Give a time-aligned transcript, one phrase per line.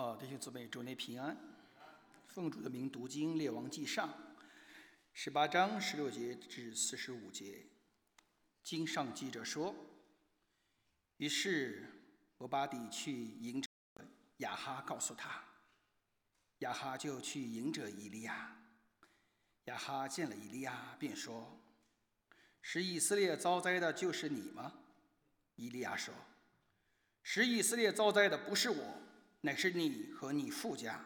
[0.00, 1.36] 啊，弟兄姊妹，祝你平安。
[2.28, 4.08] 奉主的名读经《列王记上》
[5.12, 7.66] 十八章十六节至四十五节。
[8.62, 9.74] 经上记着说
[11.18, 11.84] ：“于是
[12.38, 13.68] 俄巴底去迎着
[14.38, 15.44] 亚哈，告诉他，
[16.60, 18.56] 亚哈就去迎着以利亚。
[19.64, 21.60] 亚哈见了以利亚，便说
[22.62, 24.80] ：‘使以色列遭灾的就是你吗？’
[25.56, 26.14] 以利亚说
[27.22, 28.94] ：‘使以色列遭灾的不是我。’”
[29.42, 31.02] 乃是你和你父家，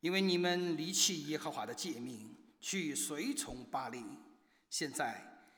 [0.00, 4.04] 因为你们离弃耶和华的诫命，去随从巴利。
[4.68, 5.48] 现在，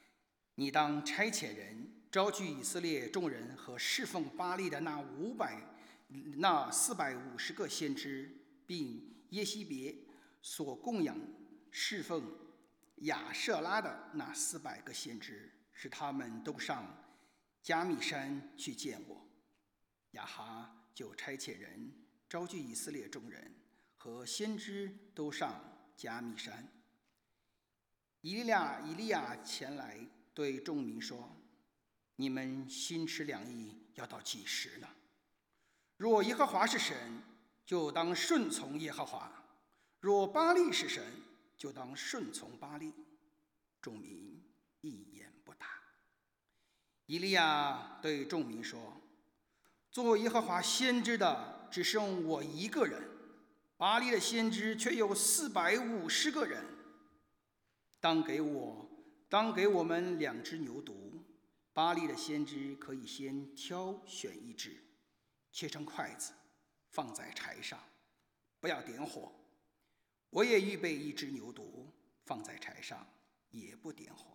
[0.55, 5.60] 你当差遣人招聚以色列众人和侍奉巴利的那五百、
[6.37, 8.30] 那四百五十个先知，
[8.66, 9.93] 并耶西别
[10.41, 11.18] 所供养
[11.73, 12.23] 侍奉
[12.98, 16.87] 亚舍拉的那四百个先知，使他们都上
[17.62, 19.27] 加密山去见我。
[20.12, 20.73] 亚哈。
[20.96, 21.92] 就差遣人
[22.27, 23.54] 召集以色列众人
[23.98, 25.62] 和先知都上
[25.95, 26.66] 加密山。
[28.23, 29.98] 以利亚以利亚前来
[30.32, 31.37] 对众民说
[32.16, 34.88] ：“你们心持两意要到几时呢？
[35.98, 37.23] 若耶和华是神，
[37.66, 39.30] 就当顺从耶和华；
[40.01, 41.04] 若巴利是神，
[41.59, 42.95] 就当顺从巴利。”
[43.82, 44.42] 众民
[44.80, 45.66] 一言不答。
[47.04, 48.98] 以利亚对众民说。
[49.96, 53.02] 做耶和华先知的只剩我一个人，
[53.78, 56.62] 巴黎的先知却有四百五十个人。
[57.98, 58.86] 当给我，
[59.26, 60.92] 当给我们两只牛犊。
[61.72, 64.76] 巴黎的先知可以先挑选一只，
[65.50, 66.34] 切成筷子，
[66.91, 67.80] 放在柴上，
[68.60, 69.32] 不要点火。
[70.28, 71.86] 我也预备一只牛犊，
[72.26, 73.06] 放在柴上，
[73.48, 74.26] 也不点火。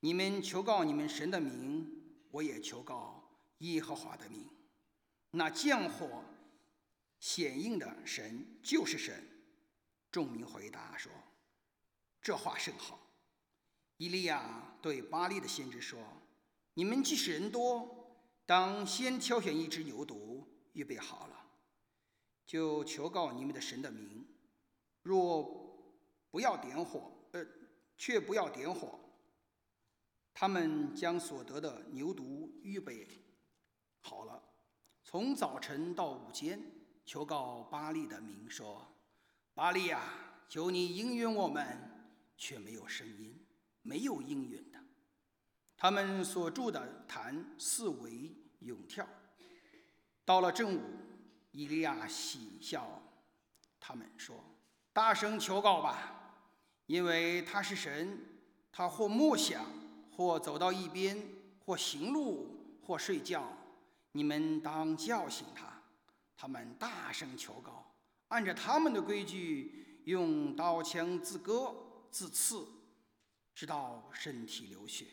[0.00, 1.86] 你们求告你们神的名，
[2.30, 3.22] 我也求告。
[3.58, 4.48] 耶和华的名，
[5.30, 6.22] 那降火
[7.18, 9.26] 显应的神就是神。
[10.10, 11.10] 众民回答说
[12.22, 13.00] ：“这话甚好。”
[13.98, 15.98] 伊利亚对巴利的先知说
[16.74, 18.14] ：“你们既是人多，
[18.44, 21.50] 当先挑选一只牛犊，预备好了，
[22.46, 24.26] 就求告你们的神的名。
[25.02, 25.44] 若
[26.30, 27.46] 不要点火，呃，
[27.96, 29.00] 却不要点火，
[30.34, 33.06] 他们将所得的牛犊预备。”
[34.08, 34.40] 好了，
[35.02, 36.62] 从早晨到午间，
[37.04, 38.86] 求告巴利的名说
[39.52, 40.00] ：“巴利呀，
[40.48, 41.90] 求你应允我们。”
[42.38, 43.36] 却没有声音，
[43.82, 44.78] 没有应允的。
[45.76, 48.30] 他们所住的坛四围
[48.60, 49.04] 涌跳。
[50.24, 50.82] 到了正午，
[51.50, 53.02] 伊利亚喜笑
[53.80, 54.36] 他们说
[54.92, 56.44] ：“大声求告吧，
[56.86, 58.16] 因为他是神。
[58.70, 59.64] 他或默想，
[60.12, 61.20] 或走到一边，
[61.64, 63.50] 或行路，或睡觉。”
[64.16, 65.82] 你们当叫醒他，
[66.38, 67.94] 他们大声求告，
[68.28, 71.74] 按照他们的规矩，用刀枪自割
[72.10, 72.66] 自刺，
[73.54, 75.04] 直到身体流血。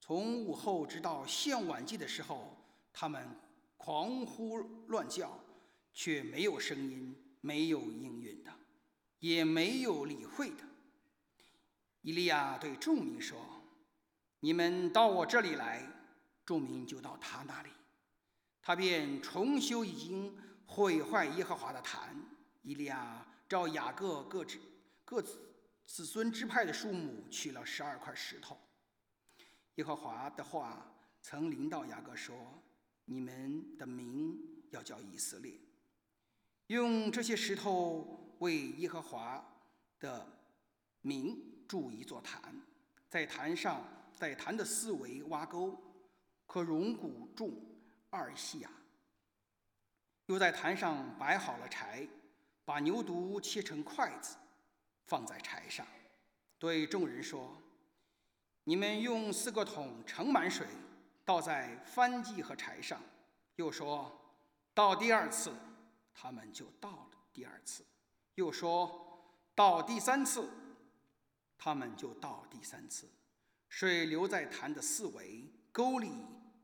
[0.00, 2.56] 从午后直到献晚祭的时候，
[2.92, 3.28] 他们
[3.76, 5.36] 狂呼乱叫，
[5.92, 8.52] 却没有声音，没有应允的，
[9.18, 10.62] 也没有理会的。
[12.02, 13.36] 伊利亚对众民说
[14.38, 15.84] ：“你们到我这里来。”
[16.46, 17.70] 众民就到他那里。
[18.70, 20.32] 他便重修已经
[20.64, 22.14] 毁坏耶和华的坛。
[22.62, 24.60] 伊利亚照雅各各支
[25.04, 25.40] 各子
[25.84, 28.56] 子孙支派的数目取了十二块石头。
[29.74, 30.86] 耶和华的话
[31.20, 32.62] 曾临到雅各说
[33.06, 34.38] ：“你们的名
[34.70, 35.52] 要叫以色列，
[36.68, 39.44] 用这些石头为耶和华
[39.98, 40.24] 的
[41.00, 41.36] 名
[41.66, 42.54] 筑一座坛，
[43.08, 43.82] 在坛上，
[44.16, 45.76] 在坛的四围挖沟，
[46.46, 47.52] 可容谷种。”
[48.10, 48.70] 二细亚，
[50.26, 52.06] 又在坛上摆好了柴，
[52.64, 54.36] 把牛犊切成筷子，
[55.06, 55.86] 放在柴上，
[56.58, 57.56] 对众人说
[58.64, 60.66] ：“你们用四个桶盛满水，
[61.24, 63.00] 倒在翻机和柴上。”
[63.54, 64.10] 又说
[64.74, 65.54] ：“倒第二次。”
[66.12, 67.84] 他们就倒了第二次。
[68.34, 69.24] 又说
[69.54, 70.50] ：“倒第三次。”
[71.56, 73.08] 他们就倒第三次。
[73.68, 76.10] 水流在坛的四围，沟里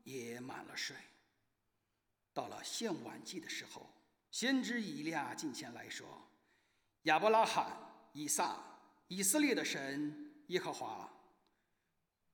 [0.03, 0.95] 也满了水。
[2.37, 3.91] 到了献晚祭的时候，
[4.29, 6.07] 先知以利亚进前来说
[7.09, 7.75] ：“亚伯拉罕、
[8.13, 8.63] 以撒、
[9.07, 11.11] 以色列的神耶和华，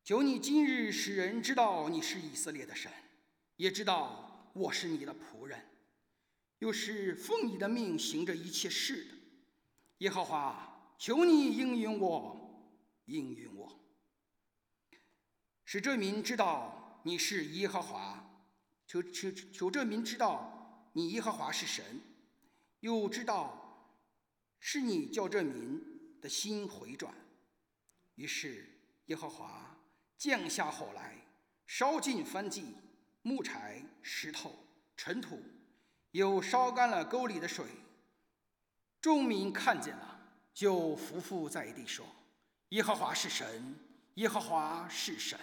[0.04, 2.92] 求你今日使人知道你是以色列的神，
[3.56, 5.66] 也知道我是你的仆人，
[6.60, 9.16] 又是奉你的命行着一切事的。
[10.00, 13.80] 耶和华，求你应允我，应允我，
[15.64, 18.32] 使这民知道你是耶和华。”
[18.86, 22.02] 求求求这民知道，你耶和华是神，
[22.82, 23.90] 又知道
[24.60, 25.82] 是你叫这民
[26.22, 27.14] 的心回转。
[28.16, 28.70] 于是
[29.06, 29.76] 耶和华
[30.18, 31.16] 降下火来，
[31.66, 32.76] 烧尽燔祭、
[33.24, 34.54] 木柴、石头、
[34.96, 35.42] 尘土，
[36.12, 37.66] 又烧干了沟里的水。
[39.02, 40.20] 众民看见了，
[40.54, 42.06] 就伏伏在地说
[42.70, 43.76] ：“耶和华是神，
[44.16, 45.40] 耶和华是神。”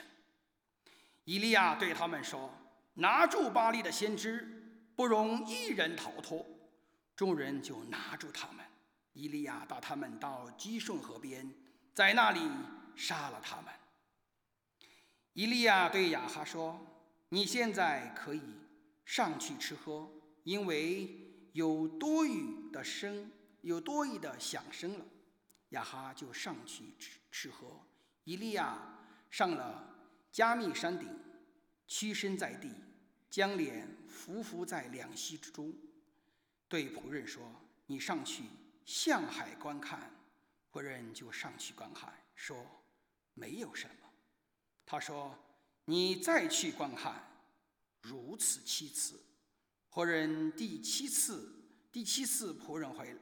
[1.24, 2.54] 以利亚对他们说
[2.94, 6.46] ：“拿住巴利的先知，不容一人逃脱。”
[7.16, 8.64] 众人就拿住他们。
[9.12, 11.52] 伊利亚带他们到基顺河边。
[11.92, 12.40] 在那里
[12.96, 13.66] 杀了他们。
[15.34, 16.80] 伊利亚对亚哈说
[17.28, 18.42] ：“你现在可以
[19.04, 20.10] 上去吃喝，
[20.44, 21.08] 因为
[21.52, 25.04] 有多余的声，有多余的响声了。”
[25.70, 27.80] 亚哈就上去吃吃喝。
[28.24, 28.78] 伊利亚
[29.30, 29.94] 上了
[30.32, 31.08] 加密山顶，
[31.90, 32.70] 屈身在地，
[33.28, 35.74] 将脸伏伏在两膝之中，
[36.68, 37.42] 对仆人说
[37.86, 38.44] ：“你上去
[38.84, 40.08] 向海观看。”
[40.70, 42.64] 仆人就上去观看，说
[43.34, 44.08] ：“没有什么。”
[44.86, 45.36] 他说
[45.86, 47.28] ：“你再去观看。”
[48.00, 49.20] 如此七次，
[49.90, 51.52] 仆人第七次，
[51.90, 53.16] 第七次仆人回，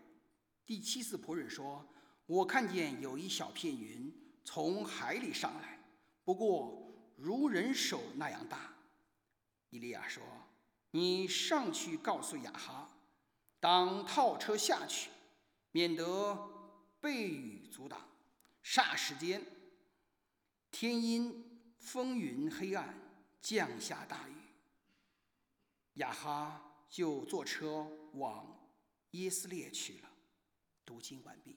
[0.67, 1.89] 第七次仆人说
[2.27, 4.15] ：“我看见有一小片云
[4.45, 5.83] 从海里上来，
[6.23, 6.88] 不过
[7.19, 8.73] 如人手那样大。”
[9.69, 10.23] 伊利亚说
[10.93, 12.89] ：“你上去告诉亚哈，
[13.61, 15.11] 当套车下去，
[15.73, 16.55] 免得。”
[17.01, 18.09] 被雨阻挡，
[18.65, 19.41] 霎时间，
[20.73, 22.93] 天阴风云黑暗，
[23.41, 24.35] 降下大雨。
[25.95, 28.69] 亚哈就坐车往
[29.13, 30.11] 耶斯列去了。
[30.85, 31.57] 读经完毕。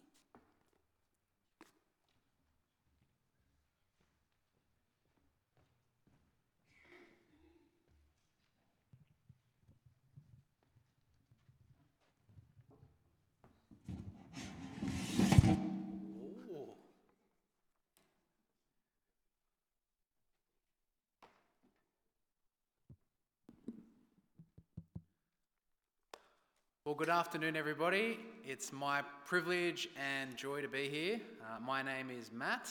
[26.92, 28.20] Well, good afternoon, everybody.
[28.44, 31.22] It's my privilege and joy to be here.
[31.42, 32.70] Uh, my name is Matt,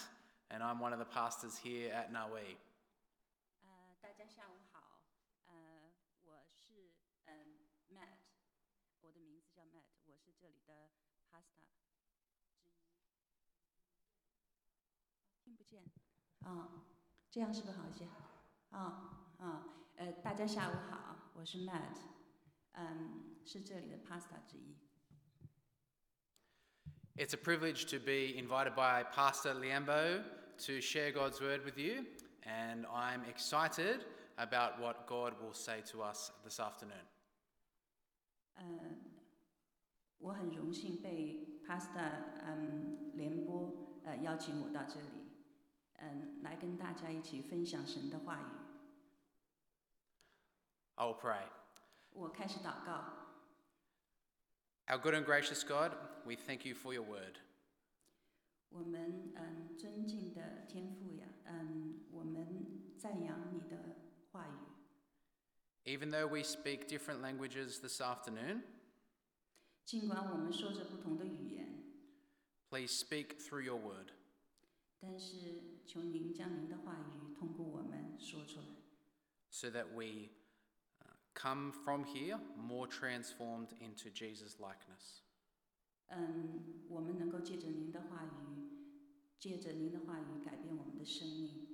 [0.51, 2.59] and I'm one of the pastors here at Narwee.
[16.45, 16.69] Uh,
[17.31, 18.05] 这样是不是好一些？
[18.69, 19.65] 啊啊，
[19.97, 21.95] 呃，大家下午好，我是 Matt。
[21.95, 22.20] Uh,
[22.80, 23.22] 嗯。
[23.48, 24.76] 是这里的 pastor 之一。
[27.16, 30.24] It's a privilege to be invited by Pastor Liambo
[30.66, 32.08] to share God's word with you,
[32.42, 34.00] and I'm excited
[34.38, 37.06] about what God will say to us this afternoon.
[38.56, 39.04] 嗯，
[40.18, 45.30] 我很荣幸被 Pastor 嗯联播呃邀请我到这里，
[45.98, 48.46] 嗯，来跟大家一起分享神的话语。
[50.96, 51.48] I will pray.
[52.12, 53.14] 我开始祷告。
[54.88, 55.92] our good and gracious God,
[56.26, 57.38] we thank you for your word.
[58.70, 63.98] 我们嗯尊敬的天父呀，嗯，我们赞扬你的
[64.32, 64.52] 话语。
[65.86, 68.64] Even though we speak different languages this afternoon,
[69.86, 71.84] 尽管我们说着不同的语言，
[72.70, 74.12] please speak through your word.
[75.00, 78.66] 但是求您将您的话语通过我们说出来，
[79.50, 80.30] so that we
[81.34, 85.22] come from here more transformed into Jesus' likeness.
[86.08, 88.70] 嗯，我们能够借着您的话语，
[89.40, 91.68] 借着您的话语改变我们的生命。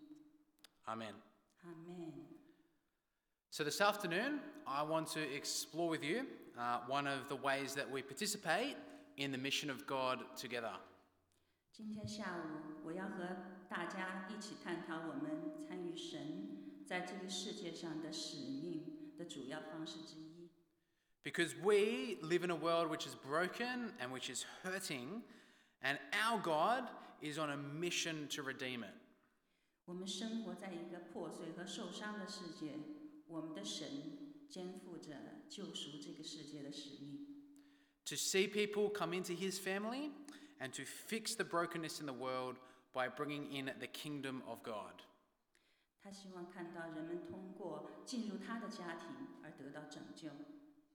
[0.85, 1.13] Amen.
[1.63, 2.13] Amen.
[3.49, 6.25] So, this afternoon, I want to explore with you
[6.57, 8.77] uh, one of the ways that we participate
[9.17, 10.79] in the mission of God together.
[11.73, 13.35] 今天下午，我要和
[13.69, 18.94] 大家一起探讨我们参与神在这个世界上的使命。
[19.17, 20.49] 的主要方式之一。
[21.23, 25.21] Because we live in a world which is broken and which is hurting,
[25.81, 26.89] and our God
[27.21, 28.93] is on a mission to redeem it.
[29.85, 32.79] 我们生活在一个破碎和受伤的世界，
[33.27, 35.15] 我们的神肩负着
[35.49, 37.27] 救赎这个世界的使命。
[38.05, 40.11] To see people come into His family
[40.59, 42.57] and to fix the brokenness in the world
[42.93, 45.03] by bringing in the kingdom of God.
[46.06, 49.08] 他希望看到人们通过进入他的家庭
[49.42, 50.30] 而得到拯救，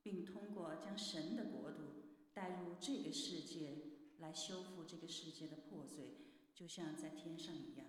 [0.02, 1.82] 并通过将神的国度
[2.34, 3.76] 带入这个世界
[4.20, 6.16] 来修复这个世界的破碎，
[6.56, 7.86] 就像在天上一样。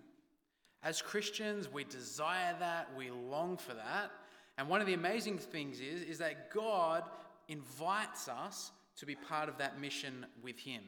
[0.81, 4.09] As Christians, we desire that, we long for that.
[4.57, 7.05] And one of the amazing things is, is that God
[7.47, 10.83] invites us to be part of that mission with Him.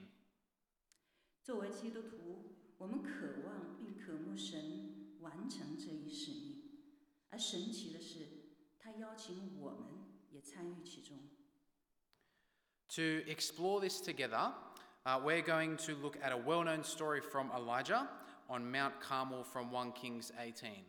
[1.41, 4.84] 作为基督徒，我们渴望并渴慕神
[5.25, 6.61] 完成这一使命，
[7.31, 8.27] 而神奇的是，
[8.79, 11.17] 他邀请我们也参与其中。
[12.89, 14.53] To explore this together,
[15.03, 18.07] uh, we're going to look at a well known story from Elijah
[18.47, 20.85] on Mount Carmel from 1 Kings 18.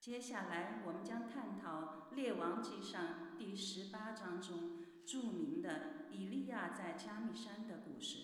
[0.00, 8.18] 接下来，我们将探讨《列王纪上》第十八章中著名的以利亚在加密山的故事。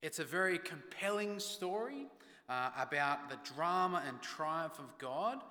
[0.00, 2.08] It's a very compelling story
[2.47, 5.43] uh, about the drama and triumph of God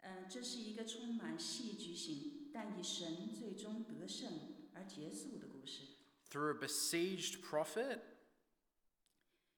[0.00, 4.30] 呃，这是一个充满戏剧性，但以神最终得胜
[4.74, 5.82] 而结束的故事。
[6.30, 8.00] through a besieged prophet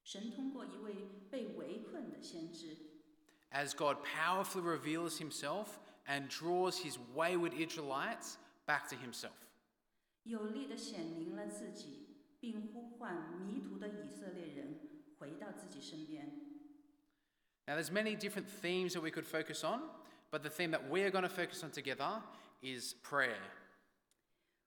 [0.03, 0.95] 神通过一位
[1.31, 2.77] 被围困的先知，
[3.51, 9.33] as God powerfully reveals himself and draws his wayward Israelites back to himself.
[10.25, 14.92] 有力地显明了自己，并呼唤迷途的以色列人
[15.23, 16.31] 回到自己身边。
[17.67, 19.83] Now, there's many different themes that we could focus on,
[20.31, 22.23] but the theme that we're going to focus on together
[22.63, 23.39] is prayer.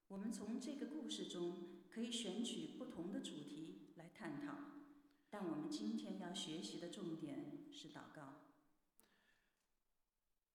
[0.08, 1.58] 我们从这个故事中
[1.90, 4.54] 可以选取不同的主题来探讨，
[5.30, 8.22] 但我们今天要学习的重点是祷告。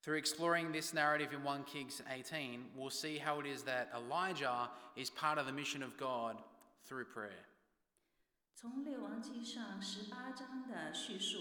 [0.02, 4.70] Through exploring this narrative in 1 Kings 18, we'll see how it is that Elijah
[4.94, 6.36] is part of the mission of God
[6.86, 7.44] through prayer.
[8.61, 11.39] 从列王记上十八章的叙述，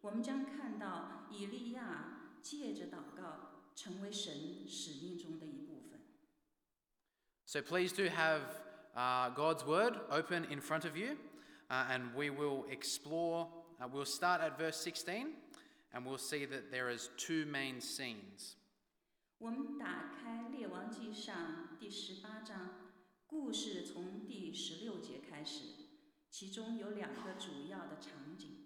[0.00, 6.00] 我们将看到以利亚借着祷告成为神使命中的一部分。
[7.44, 8.40] So please do have
[8.96, 11.16] uh, God's word open in front of you,
[11.68, 13.46] uh, and we will explore.
[13.80, 15.34] Uh, we'll start at verse 16,
[15.92, 18.56] and we'll see that there is two main scenes.
[19.38, 22.90] 我们打开列王记上第十八章，
[23.28, 25.85] 故事从第十六节开始，
[26.35, 28.57] 其中有两个主要的场景。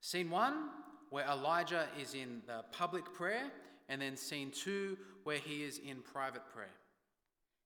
[0.00, 0.70] Scene one,
[1.10, 3.50] where Elijah is in the public prayer,
[3.88, 6.72] and then scene two, where he is in private prayer.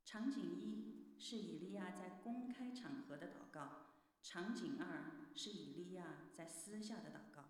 [0.05, 3.87] 场景一是以利亚在公开场合的祷告，
[4.23, 6.05] 场景二是以利亚
[6.37, 7.45] 在私下的祷告。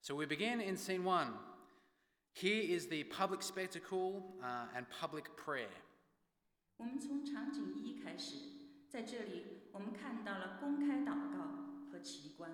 [0.00, 1.32] So we begin in scene one.
[2.34, 5.70] Here is the public spectacle uh, and public prayer.
[6.76, 8.36] 我们从场景一开始，
[8.88, 12.50] 在这里 我们看到了公开祷告和奇观。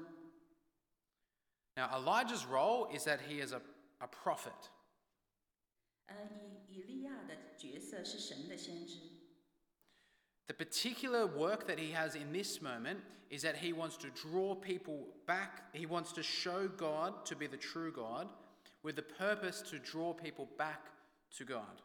[1.77, 3.61] Now, Elijah's role is that he is a,
[3.99, 4.71] a prophet.
[6.07, 6.17] 呃，
[6.69, 8.99] 以以利亚的角色是神的先知。
[10.49, 14.57] The particular work that he has in this moment is that he wants to draw
[14.57, 18.29] people back, he wants to show God to be the true God
[18.83, 20.91] with the purpose to draw people back
[21.39, 21.81] to God.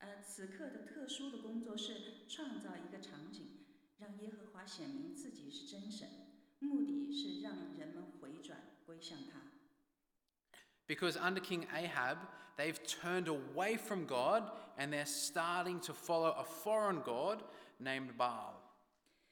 [0.00, 3.53] 呃，此刻的特殊的工作是创造一个场景，
[3.98, 6.08] 让耶和华显明自己是真神，
[6.58, 9.40] 目的是让人们回转归向他。
[10.86, 12.18] Because under King Ahab,
[12.56, 17.44] they've turned away from God and they're starting to follow a foreign God
[17.78, 18.54] named Baal.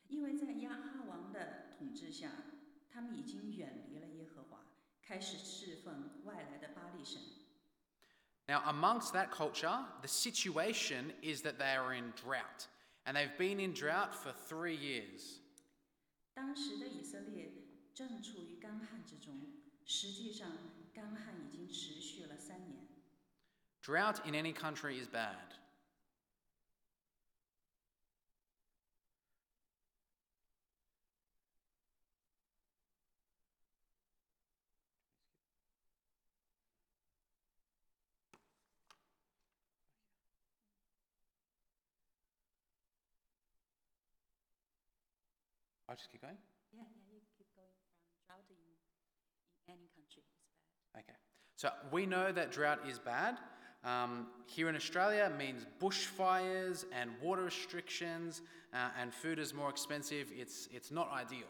[0.08, 2.30] 因为在亚哈王的统治下，
[2.90, 4.60] 他们已经远离了耶和华，
[5.02, 7.20] 开始侍奉外来的巴力神。
[8.46, 12.66] Now, amongst that culture, the situation is that they are in drought,
[13.04, 15.40] and they've been in drought for three years.
[16.34, 17.50] 当时的以色列
[17.94, 19.40] 正处于干旱之中，
[19.84, 20.52] 实际上
[20.94, 22.86] 干旱已经持续了三年。
[23.82, 25.56] Drought in any country is bad.
[45.88, 46.36] I'll just keep going.
[46.72, 47.96] Yeah, yeah, you keep going from
[48.26, 50.34] drought in, in any country is
[50.92, 51.02] bad.
[51.02, 51.18] Okay.
[51.56, 53.38] So we know that drought is bad.
[53.84, 58.42] Um, here in Australia, it means bushfires and water restrictions,
[58.74, 60.32] uh, and food is more expensive.
[60.32, 61.48] It's, it's not ideal.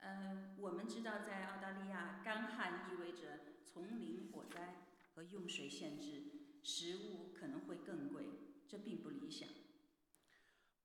[0.00, 4.74] 呃，我们知道在澳大利亚，干旱意味着丛林火灾
[5.14, 6.24] 和用水限制，
[6.62, 8.24] 食物可能会更贵，
[8.68, 9.48] 这并不理想。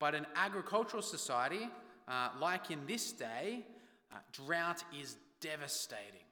[0.03, 1.69] But in agricultural society,
[2.07, 3.65] uh, like in this day,
[4.11, 6.25] uh, drought is devastating.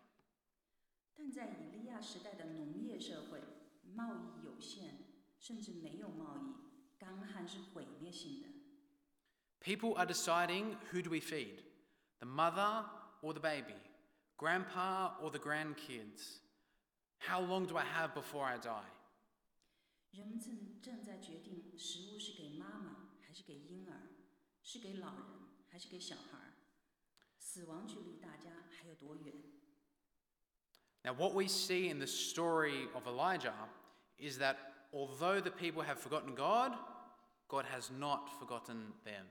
[1.16, 3.42] 但在以利亚时代的农业社会，
[3.94, 4.92] 贸易有限，
[5.40, 8.48] 甚至没有贸易，干旱是毁灭性的。
[9.60, 11.64] People are deciding who do we feed?
[12.20, 12.86] The mother
[13.22, 13.76] or the baby?
[14.38, 16.40] Grandpa or the grandkids?
[17.18, 18.86] How long do I have before I die?
[20.12, 23.01] 人们正正在决定食物是给妈妈
[23.32, 24.10] 还是给婴儿，
[24.64, 25.26] 是给老人
[25.70, 26.54] 还是给小孩儿，
[27.40, 29.34] 死亡距离大家还有多远？
[31.04, 33.70] Now, what we see in the story of Elijah
[34.18, 34.58] is that
[34.92, 36.74] although the people have forgotten God,
[37.48, 39.26] God has not forgotten them.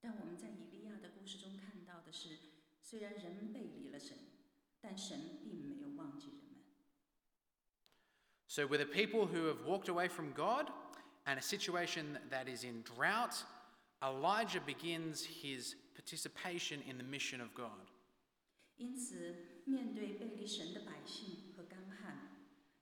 [0.00, 2.38] 但我们在以利亚的故事中看到的是，
[2.80, 4.16] 虽然人们背离了神，
[4.80, 6.62] 但神并没有忘记人们。
[8.46, 10.70] So, with the people who have walked away from God
[11.26, 13.44] and a situation that is in drought,
[14.02, 17.90] Elijah begins his participation in the mission of God.
[18.76, 22.30] 因此，面对背离神的百姓和干旱，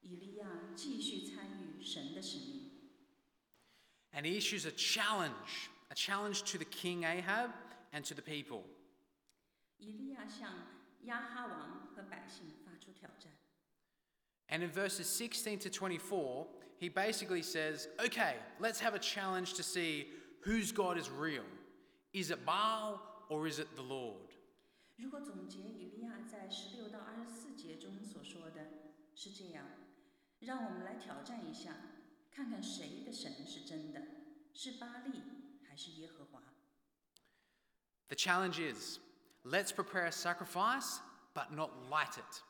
[0.00, 2.70] 以利亚继续参与神的使命。
[4.12, 7.50] And he issues a challenge, a challenge to the king Ahab
[7.92, 8.62] and to the people.
[9.78, 10.52] 以利亚向
[11.02, 13.32] 亚哈王和百姓发出挑战。
[14.49, 19.62] And in verses 16 to 24, he basically says, okay, let's have a challenge to
[19.62, 20.06] see
[20.40, 21.44] whose God is real.
[22.12, 24.28] Is it Baal or is it the Lord?
[24.96, 28.66] 如果总结以利亚在十六到二十四节中所说的
[29.14, 29.64] 是这样，
[30.40, 31.75] 让我们来挑战一下，
[32.30, 34.02] 看看谁的神是真的，
[34.52, 35.22] 是巴利
[35.66, 36.42] 还是耶和华？
[38.08, 38.99] The challenge is
[39.44, 40.99] let's prepare a sacrifice,
[41.34, 42.42] but not light it.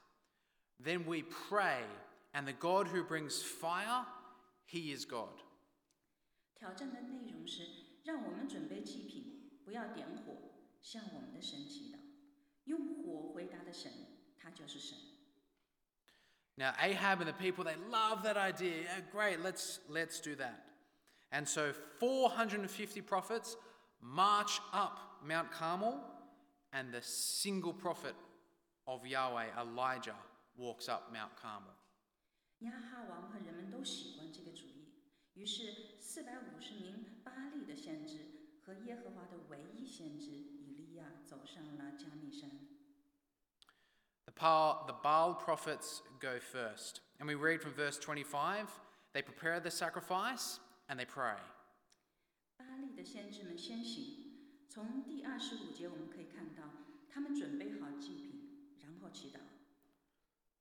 [0.82, 1.84] Then we pray,
[2.32, 4.06] and the God who brings fire,
[4.66, 5.40] he is God.
[6.54, 7.62] 挑战的内容是
[8.04, 11.99] 让我们准备祭品，不要点火，向我们的神祈祷，
[12.64, 13.92] 用火回答的神，
[14.37, 14.99] 他就是神。
[16.56, 18.82] Now Ahab and the people they love that idea.
[18.82, 20.66] Yeah, great, let's let's do that.
[21.30, 23.56] And so 450 prophets
[24.00, 26.00] march up Mount Carmel,
[26.72, 28.14] and the single prophet
[28.87, 30.16] of Yahweh, Elijah,
[30.56, 31.75] walks up Mount Carmel.
[32.58, 34.13] 亚哈王和人们都喜欢这个主意，
[35.35, 38.19] 于是，四百五十名巴利的先知
[38.65, 42.50] 和耶和华的唯一先知以利亚走上了迦密山。
[44.25, 47.01] The Baal, the Baal prophets go first.
[47.19, 48.67] And we read from verse 25
[49.13, 51.35] they prepare the sacrifice and they pray.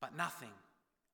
[0.01, 0.53] But nothing.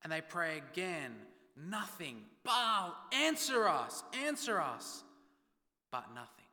[0.03, 1.11] And they pray again
[1.56, 2.24] Nothing.
[2.44, 5.04] Baal, answer us, answer us.
[5.90, 6.44] But nothing.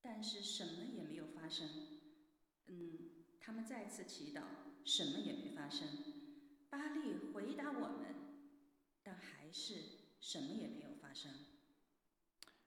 [0.00, 1.68] 但是什么也没有发生。
[2.66, 2.98] 嗯，
[3.40, 4.42] 他们再次祈祷，
[4.84, 5.86] 什么也没发生。
[6.70, 8.14] 巴利回答我们，
[9.02, 9.74] 但还是
[10.20, 11.30] 什么也没有发生。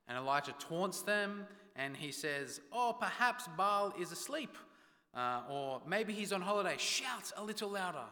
[0.08, 4.58] And Elijah taunts them and he says, Oh, perhaps Baal is asleep.
[5.14, 6.78] Uh, or maybe he's on holiday.
[6.78, 8.06] Shout a little louder.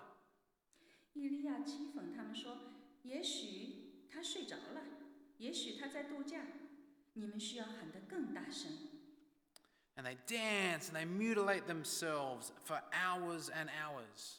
[1.14, 4.82] 伊利亚讥讽他们说：“也许他睡着了，
[5.38, 6.46] 也许他在度假，
[7.14, 8.72] 你们需要喊得更大声。
[9.96, 14.38] And they dance and they mutilate themselves for hours and hours.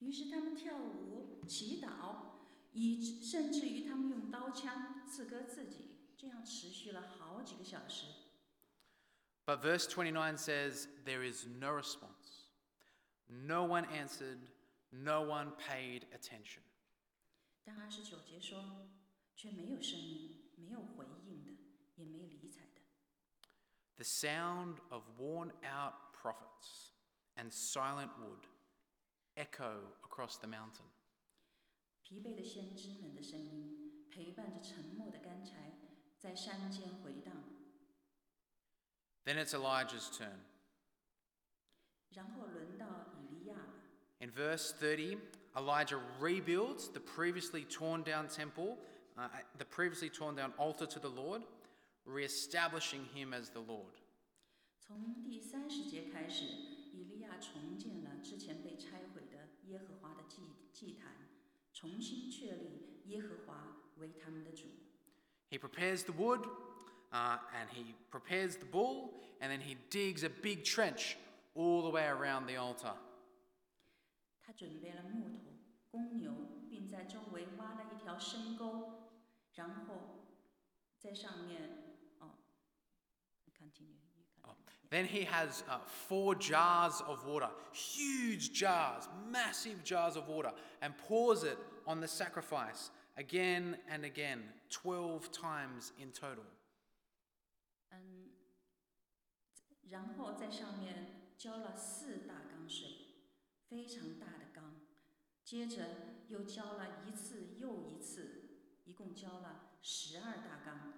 [0.00, 2.16] ”于是他们跳舞、祈祷，
[2.72, 8.06] 以致甚至于他们用刀枪刺割自己，这样持续了好几个小时。
[9.46, 12.48] But verse 29 says, There is no response.
[13.28, 14.38] No one answered,
[14.90, 16.62] no one paid attention.
[17.62, 18.88] 但二十九节说，
[19.34, 21.50] 却没有声音，没有回应的，
[21.96, 22.82] 也没理睬的。
[23.96, 26.92] The sound of worn out prophets
[27.36, 28.46] and silent wood
[29.34, 30.90] echo across the mountain.
[32.02, 35.78] 疲惫的先知们的声音，陪伴着沉默的干柴，
[36.18, 37.34] 在山间回荡。
[39.24, 40.40] Then it's Elijah's turn.
[42.10, 42.67] 然后轮到以利亚了。
[44.20, 45.18] In verse 30,
[45.56, 48.78] Elijah rebuilds the previously torn down temple,
[49.16, 49.28] uh,
[49.58, 51.42] the previously torn down altar to the Lord,
[52.06, 53.94] re-establishing him as the Lord.
[54.78, 56.44] 从第三十节开始，
[56.92, 61.28] 以利亚重建了之前被拆毁的耶和华的祭祭坛，
[61.72, 64.64] 重新确立耶和华为他们的主。
[65.50, 66.44] He prepares the wood,
[67.12, 71.16] uh, and he prepares the bull, and then he digs a big trench
[71.54, 72.94] all the way around the altar.
[74.48, 75.52] 他准备了木头、
[75.90, 76.34] 公牛，
[76.68, 79.10] 并在周围挖了一条深沟，
[79.54, 80.26] 然后
[80.98, 82.38] 在上面哦，
[83.56, 84.88] continue。you continue.
[84.90, 90.94] Then he has uh, four jars of water, huge jars, massive jars of water, and
[91.08, 96.44] pours it on the sacrifice again and again, 12 times in total.
[97.90, 98.30] 嗯，
[99.88, 102.97] 然后在上面浇了四大缸水，
[103.68, 104.80] 非常大的缸，
[105.42, 110.92] 接着又浇了一次又一次，一共浇了十二大缸。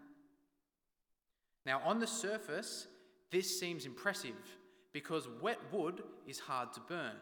[1.65, 2.87] Now, on the surface,
[3.31, 4.37] this seems impressive
[4.93, 7.17] because wet wood is hard to burn.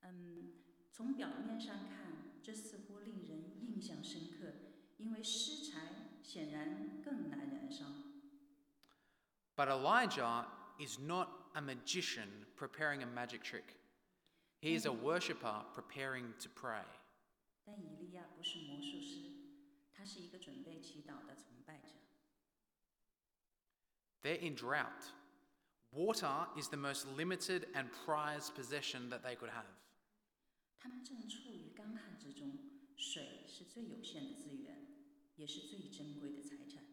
[0.00, 0.52] 嗯，
[0.90, 4.52] 从表面上看，这似乎令人印象深刻，
[4.96, 7.84] 因为湿柴显然更难燃烧。
[9.56, 10.46] But Elijah
[10.78, 11.28] is not
[11.58, 13.76] a magician preparing a magic trick.
[14.60, 16.84] He is a worshipper preparing to pray.
[17.64, 19.30] 但以利亚不是魔术师，
[19.92, 21.94] 他是一个准备祈祷的崇拜者。
[24.22, 25.12] They're in drought.
[25.92, 29.66] Water is the most limited and prized possession that they could have.
[30.78, 32.58] 他们正处于干旱之中，
[32.96, 34.86] 水是最有限的资源，
[35.36, 36.84] 也是最珍贵的财产。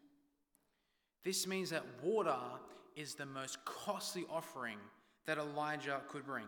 [1.23, 2.59] This means that water
[2.96, 4.78] is the most costly offering
[5.26, 6.46] that Elijah could bring.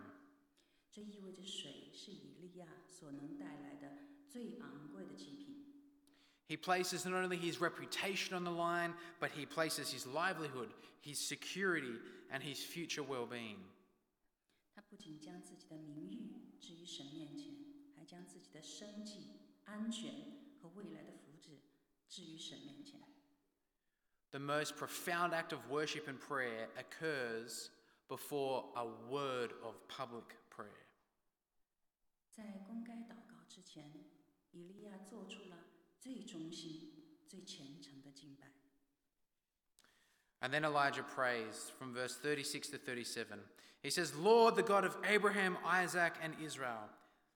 [6.49, 11.19] He places not only his reputation on the line, but he places his livelihood, his
[11.19, 11.93] security,
[12.33, 13.57] and his future well being
[24.32, 27.70] The most profound act of worship and prayer occurs
[28.10, 30.88] before a word of public prayer.
[32.32, 33.94] 在公开祷告之前，
[34.52, 35.58] 以利亚做出了
[36.00, 38.48] 最忠心、最虔诚的敬拜。
[40.42, 43.40] And then Elijah prays from verse 36 to 37.
[43.82, 46.90] He says, Lord, the God of Abraham, Isaac, and Israel,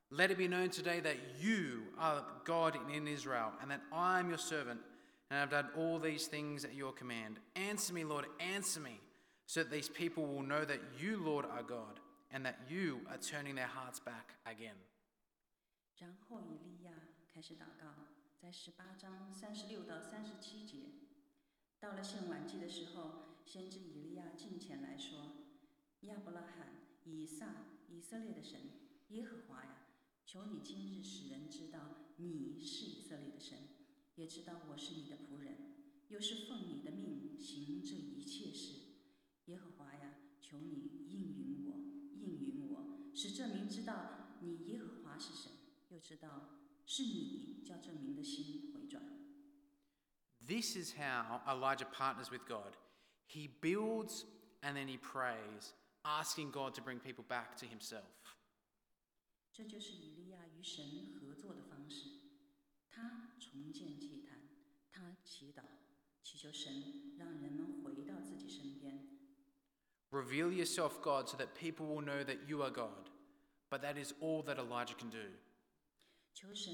[0.10, 4.30] let it be known today that you are God in Israel, and that I am
[4.30, 4.80] your servant,
[5.32, 7.40] and I've done all these things at your command.
[7.56, 9.00] Answer me, Lord, answer me,
[9.46, 12.00] so that these people will know that you, Lord, are God,
[12.32, 14.78] and that you are turning their hearts back again.
[16.00, 16.92] 然后以利亚
[17.34, 17.88] 开始祷告，
[18.38, 20.92] 在十八章三十六到三十七节，
[21.80, 26.68] 到了献晚祭的时候，先知以利亚近前来说：“亚伯拉罕、
[27.06, 27.48] 以撒、
[27.88, 28.60] 以色列的神
[29.10, 29.88] 耶和华呀，
[30.26, 31.80] 求你今日使人知道
[32.18, 33.58] 你是以色列的神，
[34.17, 35.75] 也知道我是你的仆人，
[36.09, 38.75] 又是奉你的命行这一切事。
[39.47, 41.77] 耶和华呀，求你应允我，
[42.15, 45.53] 应允我，使这民知道你耶和华是神。”
[45.91, 46.49] 又知道
[46.87, 49.03] 是你叫这民的心回转。
[50.41, 52.77] This is how Elijah partners with God.
[53.27, 54.25] He builds
[54.63, 58.05] and then he prays, asking God to bring people back to himself.
[59.53, 60.87] 这就是以利亚与神
[63.52, 64.40] 重建祭坛，
[64.92, 65.62] 他祈祷，
[66.24, 69.08] 祈求神让人们回到自己身边。
[70.12, 73.10] Reveal yourself, God, so that people will know that you are God.
[73.70, 75.38] But that is all that Elijah can do.
[76.34, 76.74] 求神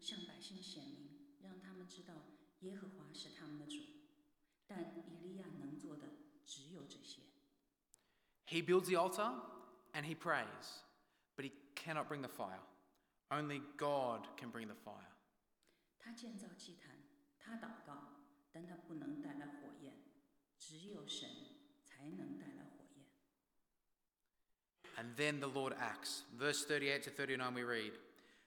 [0.00, 1.08] 向百姓显明，
[1.40, 2.14] 让他们知道
[2.60, 3.82] 耶和华是他们的主。
[4.66, 6.06] 但以利亚能做的
[6.44, 7.20] 只有这些。
[8.48, 9.32] He builds the altar
[9.92, 10.82] and he prays,
[11.36, 12.60] but he cannot bring the fire.
[13.30, 15.12] Only God can bring the fire.
[16.06, 16.96] 他建造祭坛，
[17.38, 18.20] 他祷告，
[18.52, 19.94] 但他不能带来火焰，
[20.58, 21.28] 只有神
[21.84, 23.06] 才能带来火焰。
[24.96, 26.22] And then the Lord acts.
[26.36, 27.92] Verse 38 to 39, we read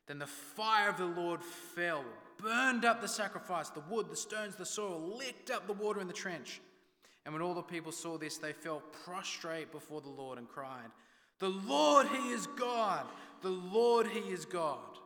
[0.08, 2.06] Then the fire of the Lord fell,
[2.38, 6.08] burned up the sacrifice, the wood, the stones, the soil, licked up the water in
[6.08, 6.62] the trench.
[7.26, 10.92] And when all the people saw this, they fell prostrate before the Lord and cried,
[11.40, 13.08] The Lord, He is God!
[13.42, 14.99] The Lord, He is God!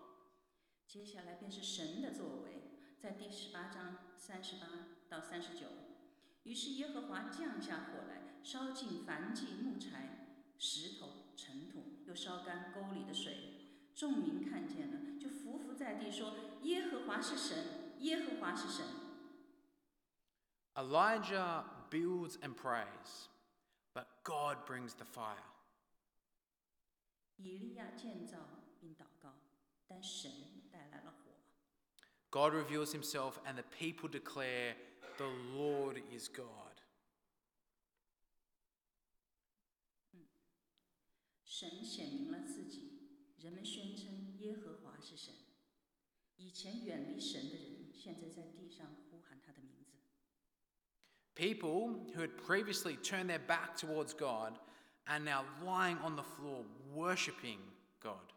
[0.94, 4.68] 接下来便是神的作为，在第十八章三十八
[5.08, 5.66] 到三十九。
[6.44, 13.90] 于是耶和华降下火来，烧尽燔祭、木柴、石头、尘土，又烧干沟里的水。
[13.96, 18.86] 众民看见了，就伏伏在地说：“耶和华是神，耶和华是神。”
[20.76, 23.26] Elijah builds and prays,
[23.92, 25.42] but God brings the fire.
[27.38, 28.38] 以利亚建造
[28.80, 29.32] 并祷告，
[29.88, 30.30] 但神。
[32.33, 34.75] God reveals himself, and the people declare,
[35.17, 36.45] The Lord is God.
[41.43, 42.99] 神显明了自己，
[43.39, 45.33] 人们宣称耶和华是神。
[46.37, 49.97] 以前远离神的人，现在在地上呼喊他的名字。
[51.35, 54.59] People who had previously turned their back towards God
[55.05, 57.59] are now lying on the floor worshiping
[57.99, 58.31] God.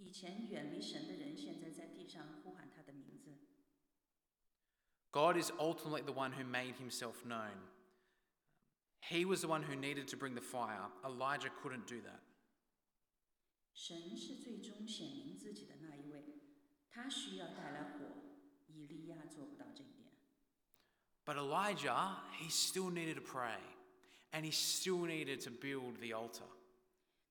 [0.00, 3.38] 以前远离神的人，现在在地上呼喊他的名字。
[5.10, 7.56] God is ultimately the one who made himself known.
[9.10, 10.90] He was the one who needed to bring the fire.
[11.02, 12.20] Elijah couldn't do that.
[13.72, 16.40] 神是最终显明自己的那一位，
[16.90, 18.06] 他需要带来火，
[18.66, 20.12] 以利亚做不到这一点。
[21.24, 23.58] But Elijah, he still needed to pray
[24.32, 26.48] and he still needed to build the altar.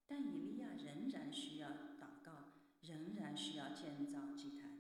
[0.08, 1.89] 但以利亚仍然需要祷告，
[2.90, 4.72] 仍然需要建造祭坛。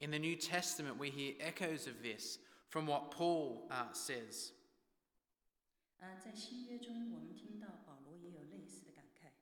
[0.00, 4.52] In the New Testament, we hear echoes of this from what Paul uh, says.
[5.98, 9.32] 呃，在新约中，我们听到保罗也有类似的感慨。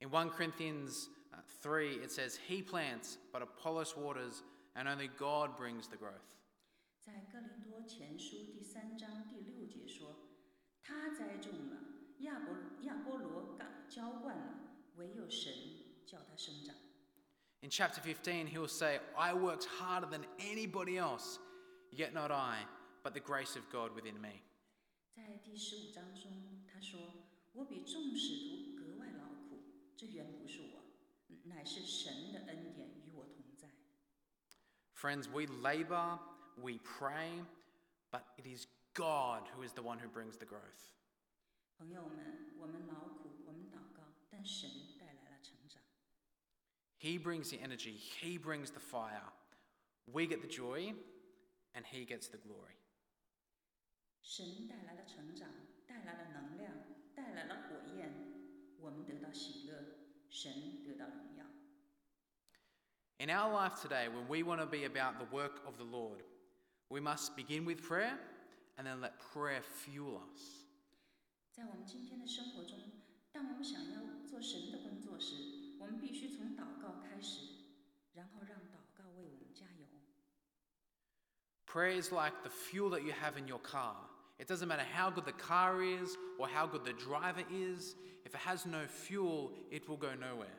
[0.00, 4.42] In 1 Corinthians uh, 3, it says, He plants, but Apollos waters,
[4.74, 6.26] and only God brings the growth.
[7.00, 11.78] 在哥林多前书第三章第六节说：“他栽种了，
[12.18, 14.63] 亚伯亚波罗干浇灌了，
[14.96, 15.52] 唯有神
[16.06, 16.74] 叫他生长。”
[17.62, 21.38] In chapter 15, he'll say, I worked harder than anybody else,
[21.90, 22.66] yet not I,
[23.02, 24.40] but the grace of God within me.
[25.14, 29.62] 在第十五章中，他说：“我比众使徒格外劳苦，
[29.94, 30.82] 这原不是我，
[31.44, 33.68] 乃是神的恩典与我同在。”
[34.96, 36.18] Friends, we labor,
[36.56, 37.44] we pray,
[38.10, 40.94] but it is God who is the one who brings the growth.
[41.76, 43.33] 朋友们，我们劳苦，
[46.98, 49.22] He brings the energy, He brings the fire.
[50.12, 50.92] We get the joy,
[51.74, 52.76] and He gets the glory.
[54.22, 55.48] 神带来了成长，
[55.86, 56.72] 带来了能量，
[57.14, 58.12] 带来了火焰，
[58.78, 59.96] 我们得到喜乐，
[60.28, 61.46] 神得到荣耀。
[63.18, 66.22] In our life today, when we want to be about the work of the Lord,
[66.90, 68.18] we must begin with prayer
[68.76, 70.66] and then let prayer fuel us.
[71.50, 72.78] 在我们今天的生活中，
[73.34, 77.42] 当我们想要做神的工作时，我们必须从祷告开始，
[78.14, 79.86] 然后让祷告为我们加油。
[81.66, 84.08] Prayer is like the fuel that you have in your car.
[84.38, 88.34] It doesn't matter how good the car is or how good the driver is, if
[88.34, 90.58] it has no fuel, it will go nowhere.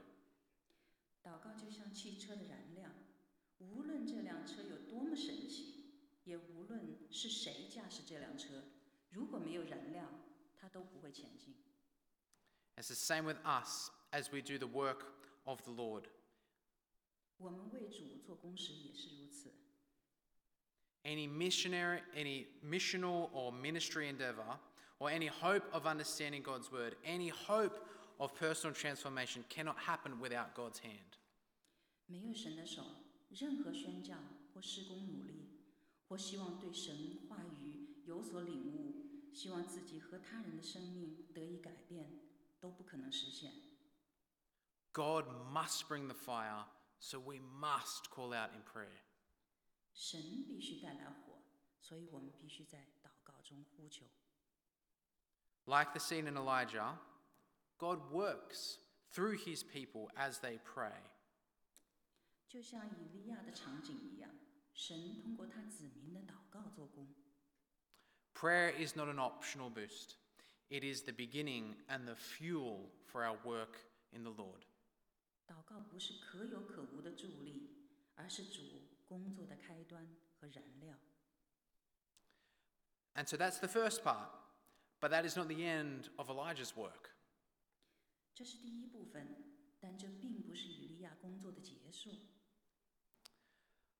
[1.23, 2.89] 祷告就像汽车的燃料，
[3.59, 5.85] 无论这辆车有多么神奇，
[6.23, 8.63] 也无论是谁驾驶这辆车，
[9.09, 10.05] 如果没有燃料，
[10.55, 11.55] 它都不会前进。
[12.77, 15.05] It's the same with us as we do the work
[15.45, 16.05] of the Lord.
[17.37, 19.51] 我们为主做工时也是如此。
[21.03, 24.59] Any missionary, any missional or ministry endeavor,
[24.99, 27.79] or any hope of understanding God's word, any hope
[28.17, 31.17] of personal transformation cannot happen without God's hand.
[32.05, 32.83] 没有神的手，
[33.29, 34.15] 任何宣教
[34.53, 35.49] 或施工努力，
[36.07, 42.11] 或希望对神话语有所领悟，希望自己和他人的生命得以改变，
[42.59, 43.53] 都不可能实现。
[44.93, 46.65] God must bring the fire,
[46.99, 49.01] so we must call out in prayer.
[49.93, 51.41] 神必须带来火，
[51.79, 54.05] 所以我们必须在祷告中呼求。
[55.65, 56.97] Like the scene in Elijah,
[57.77, 58.77] God works
[59.13, 61.01] through his people as they pray.
[62.47, 64.31] 就像以利亚的场景一样，
[64.73, 67.13] 神通过他子民的祷告做工。
[68.33, 70.15] Prayer is not an optional boost,
[70.69, 73.77] it is the beginning and the fuel for our work
[74.13, 74.65] in the Lord.
[75.47, 77.69] 祷告不是可有可无的助力，
[78.15, 78.61] 而是主
[79.05, 80.07] 工作的开端
[80.39, 80.95] 和燃料。
[83.15, 84.29] And so that's the first part,
[85.01, 87.09] but that is not the end of Elijah's work.
[88.33, 89.27] 这是第一部分，
[89.81, 92.11] 但这并不是以利亚工作的结束。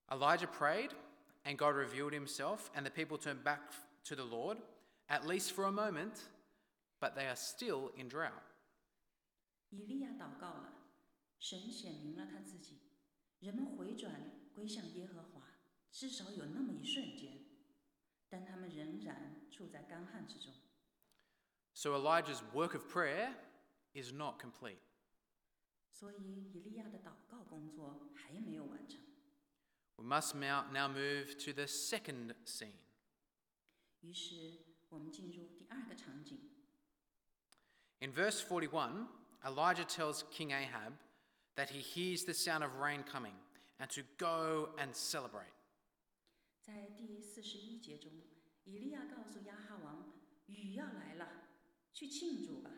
[0.07, 0.91] Elijah prayed,
[1.43, 3.59] and God revealed himself, and the people turned back
[4.05, 4.57] to the Lord,
[5.09, 6.29] at least for a moment,
[7.05, 8.43] but they are still in drought.
[9.69, 10.73] 以利亚祷告了，
[11.39, 12.81] 神显明了他自己，
[13.39, 15.41] 人们回转归向耶和华，
[15.91, 17.45] 至少有那么一瞬间，
[18.29, 20.53] 但他们仍然处在干旱之中。
[21.73, 23.33] So Elijah's work of prayer
[23.93, 24.79] is not complete.
[25.89, 28.99] 所以以利亚的祷告工作还没有完成。
[29.95, 32.73] We must now now move to the second scene.
[34.01, 36.49] 于是我们进入第二个场景。
[37.99, 39.07] In verse 41,
[39.45, 40.93] Elijah tells King Ahab
[41.55, 43.35] that he hears the sound of rain coming
[43.79, 45.53] and to go and celebrate.
[46.61, 48.11] 在第四十一节中，
[48.65, 50.13] 以利亚告诉亚哈王，
[50.47, 51.27] 雨要来了，
[51.91, 52.69] 去庆祝吧。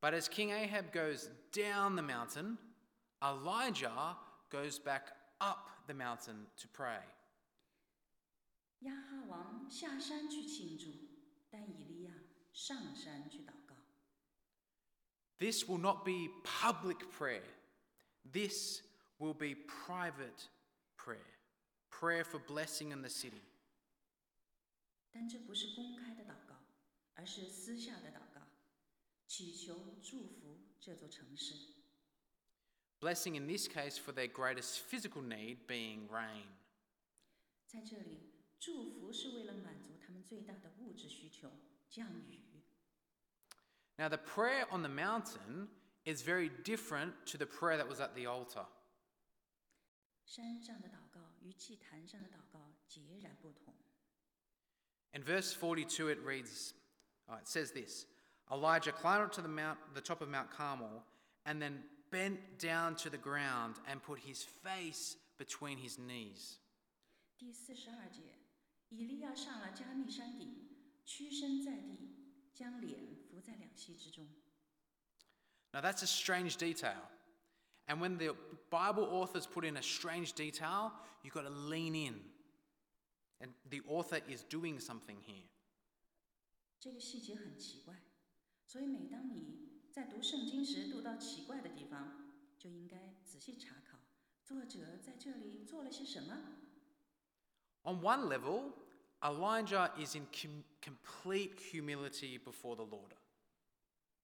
[0.00, 2.58] But as King Ahab goes down the mountain,
[3.22, 4.16] Elijah
[4.50, 7.00] goes back up the mountain to pray.
[8.80, 10.90] 亚哈王下山去庆祝，
[11.50, 12.12] 但以利亚
[12.52, 13.57] 上山去祷告。
[15.38, 17.42] This will not be public prayer.
[18.32, 18.82] This
[19.18, 20.48] will be private
[20.96, 21.18] prayer.
[21.90, 23.42] Prayer for blessing in the city.
[25.12, 26.56] 但这不是公开的祷告，
[27.14, 28.42] 而是私下的祷告。
[29.26, 31.54] 祈求祝福这座城市。
[33.00, 36.46] Blessing in this case for their greatest physical need being rain.
[37.66, 41.50] 在这里，祝福是为了满足他们最大的物质需求——
[41.90, 42.40] 降雨。
[43.98, 45.68] Now, the prayer on the mountain
[46.04, 48.66] is very different to the prayer that was at the altar.
[50.24, 53.74] 山上的祷告与祭坛上的祷告截然不同。
[55.12, 56.72] In verse 42, it reads,
[57.28, 58.06] oh, it says this
[58.50, 61.04] Elijah climbed up to the, mount, the top of Mount Carmel
[61.46, 66.58] and then bent down to the ground and put his face between his knees.
[67.36, 68.22] 第四十二节，
[68.88, 70.68] 以利亚上了加密山顶，
[71.04, 72.17] 屈身在地，
[72.58, 74.26] 将脸伏在两膝之中。
[75.72, 77.08] Now, that's a strange detail.
[77.86, 78.34] And when the
[78.70, 82.32] Bible authors put in a strange detail, you've got to lean in.
[83.40, 85.48] And the author is doing something here.
[86.78, 87.96] 这个细节很奇怪，
[88.66, 93.98] 所以每当你在读圣经时读到奇怪的地方，就应该仔细查考
[94.42, 96.56] 作者在这里做了些什么。
[97.82, 98.72] On one level,
[99.22, 103.12] Elijah is in com- complete humility before the Lord.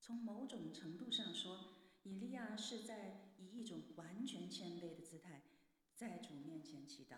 [0.00, 5.42] 从某种程度上说，以利亚是在以一种完全谦卑的姿态，
[5.94, 7.16] 在主面前祈祷。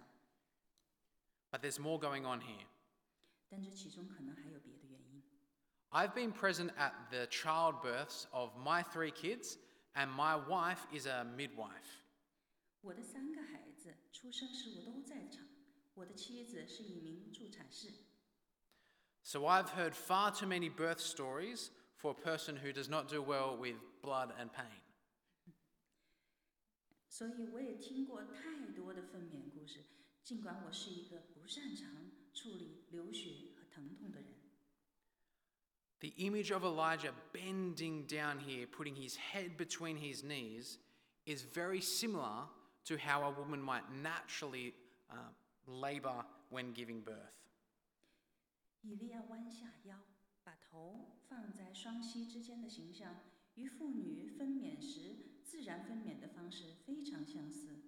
[1.51, 2.67] But there's more going on here.
[3.49, 5.23] 但这其中可能还有别的原因。
[5.91, 9.59] I've been present at the childbirths of my three kids,
[9.95, 12.01] and my wife is a midwife.
[12.81, 15.47] 我的三个孩子出生时我都在场，
[15.97, 17.89] 我的妻子是一名助产士，
[19.23, 23.23] So I've heard far too many birth stories for a person who does not do
[23.23, 24.81] well with blood and pain.
[27.09, 29.85] 所以我也听过太多的分娩故事。
[30.25, 34.35] 尽管我是一个不擅长处理流血和疼痛的人，
[36.01, 40.79] The image of Elijah bending down here, putting his head between his knees,
[41.27, 42.49] is very similar
[42.87, 44.75] to how a woman might naturally
[45.11, 45.33] uh,
[45.67, 47.33] labor when giving birth.
[48.83, 49.99] 以利亚弯下腰，
[50.43, 53.21] 把头放在双膝之间的形象，
[53.55, 57.83] 与妇女分娩时自然分娩的方式非常相似。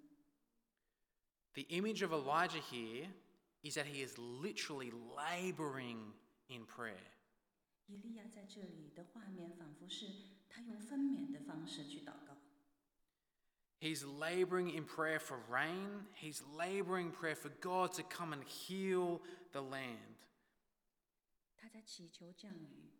[1.54, 3.08] The image of Elijah here
[3.62, 6.12] is that he is literally laboring
[6.48, 7.12] in prayer.
[7.86, 10.06] 以利亚在这里的画面仿佛是
[10.48, 12.36] 他用分娩的方式去祷告，
[13.80, 16.06] He's laboring in prayer for rain.
[16.14, 19.20] He's laboring prayer for God to come and heal
[19.52, 20.16] the land.
[21.56, 22.92] 他在祈求降雨，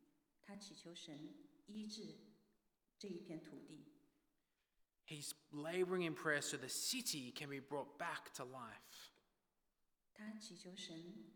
[0.42, 1.35] 他祈求神
[1.66, 2.18] 医治
[2.99, 3.87] 这一片土地。
[5.07, 9.12] He's laboring in prayer so the city can be brought back to life.
[10.12, 11.33] 他祈求神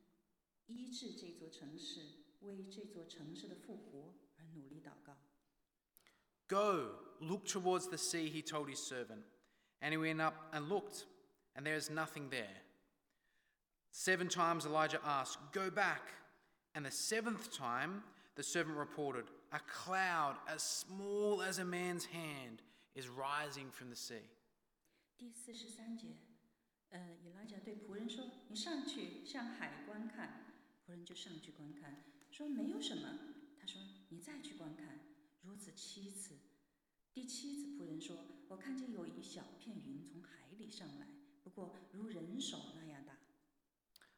[0.66, 5.16] 医治这座城市，为这座城市的复活而努力祷告。
[6.48, 9.24] Go, look towards the sea, he told his servant.
[9.82, 11.06] And he went up and looked,
[11.54, 12.62] and there is nothing there.
[13.90, 16.14] Seven times Elijah asked, Go back.
[16.74, 18.02] And the seventh time,
[18.36, 22.62] the servant reported, A cloud as small as a man's hand
[22.94, 24.28] is rising from the sea.
[25.16, 26.16] 第四十三节，
[26.90, 30.44] 呃，以拉甲对仆人说：“你上去向海观看。”
[30.86, 33.18] 仆人就上去观看，说：“没有什么。”
[33.58, 35.00] 他说：“你再去观看。”
[35.42, 36.36] 如此七次。
[37.13, 41.07] 第七次，仆人说：“我看见有一小片云从海里上来，
[41.43, 43.15] 不过如人手那样大。”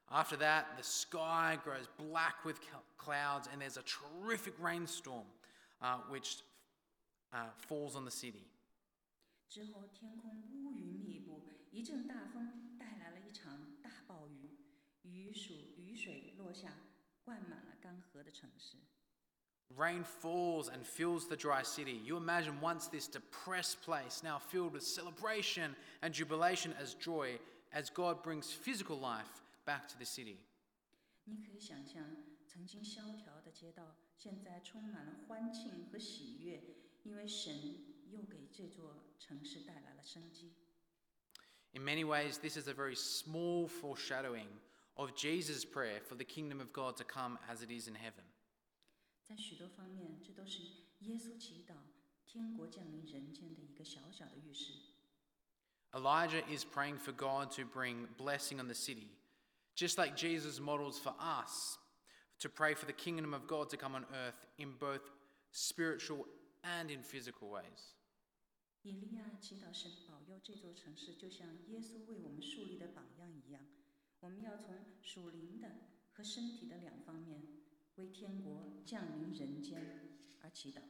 [0.07, 5.25] After that, the sky grows black with cl- clouds, and there's a terrific rainstorm
[5.81, 6.37] uh, which
[7.31, 8.45] uh, falls on the city.
[9.49, 14.57] 之后，天空乌云密布，一阵大风带来了一场大暴雨，
[15.01, 16.71] 雨水雨水落下，
[17.23, 18.77] 灌满了干涸的城市。
[19.76, 22.00] Rain falls and fills the dry city.
[22.04, 27.38] You imagine once this depressed place now filled with celebration and jubilation as joy
[27.72, 30.38] as God brings physical life back to the city.
[31.24, 32.04] 你可以想象，
[32.48, 36.60] 曾经萧条的街道，现在充满了欢庆和喜悦，
[37.04, 37.54] 因为神
[38.10, 40.52] 又给这座城市带来了生机。
[41.72, 44.48] In many ways, this is a very small foreshadowing
[44.96, 48.24] of Jesus' prayer for the kingdom of God to come as it is in heaven.
[49.27, 50.61] 在许多方面，这都是
[50.99, 51.75] 耶稣祈祷
[52.25, 54.73] 天国降临人间的一个小小的预示。
[55.91, 59.07] Elijah is praying for God to bring blessing on the city,
[59.75, 61.77] just like Jesus models for us
[62.39, 65.09] to pray for the kingdom of God to come on earth in both
[65.51, 66.25] spiritual
[66.61, 67.93] and in physical ways.
[68.83, 73.65] 以利亚祈祷神保佑这座城市，就像耶稣为我们树立的榜样一样。
[74.19, 75.71] 我们要从属灵的
[76.11, 77.41] 和身体的两方面，
[77.96, 80.08] 为天国降临人间
[80.40, 80.80] 而祈祷。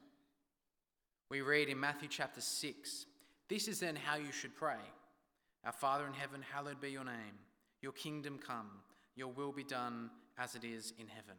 [1.29, 3.07] We read in Matthew chapter 6
[3.49, 4.81] This is then how you should pray
[5.63, 7.35] Our Father in heaven, hallowed be your name.
[7.83, 8.83] Your kingdom come,
[9.15, 11.37] your will be done as it is in heaven.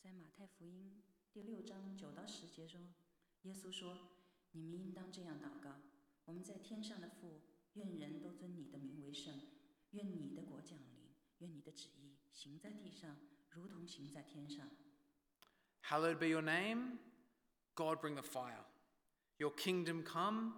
[0.00, 1.02] 在马太福音
[1.32, 2.94] 第六章九到十节中，
[3.42, 5.82] 耶稣说：“你们应当这样祷告：
[6.24, 7.42] 我们在天上的父，
[7.74, 9.38] 愿人都尊你的名为圣，
[9.90, 13.18] 愿你的国降临，愿你的旨意行在地上，
[13.50, 14.68] 如同行在天上。
[15.84, 16.98] Hallowed be your name,
[17.74, 18.64] God bring the fire.
[19.38, 20.52] Your kingdom come,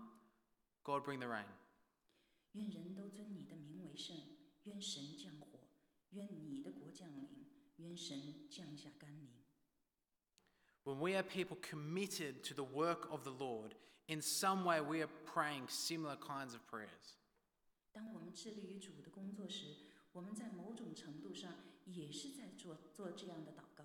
[0.83, 1.47] God bring the rain.
[2.53, 4.17] 愿人都尊你的名为圣，
[4.65, 5.69] 愿神降火，
[6.11, 7.47] 愿你的国降临，
[7.77, 9.29] 愿神降下甘霖。”
[10.85, 13.75] When we are people committed to the work of the Lord,
[14.07, 17.17] in some way we are praying similar kinds of prayers.
[17.93, 19.77] 当我们致力于主的工作时，
[20.13, 21.53] 我们在某种程度上
[21.87, 23.85] 也是在做做这样的祷告。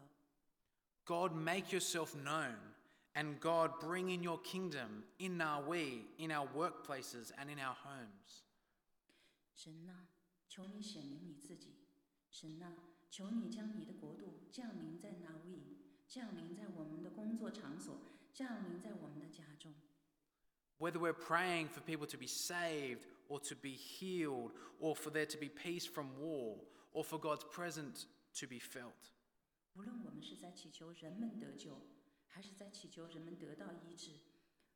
[1.06, 2.56] God, make yourself known.
[3.16, 7.76] And God, bring in your kingdom in our we, in our workplaces, and in our
[7.76, 8.42] homes.
[9.54, 10.08] 神呐、
[10.48, 11.76] 求你显明你自己。
[12.32, 12.74] 神呐、
[13.12, 18.00] 求你将你的国度降临在那位，降临在我们的工作场所，
[18.34, 19.76] 降临在我们的家中。
[20.80, 25.28] Whether we're praying for people to be saved, or to be healed, or for there
[25.28, 26.58] to be peace from war,
[26.94, 28.06] or for God's presence
[28.40, 29.12] to be felt.
[29.76, 31.82] 无论我们是在祈求人们得救，
[32.28, 34.20] 还是在祈求人们得到医治，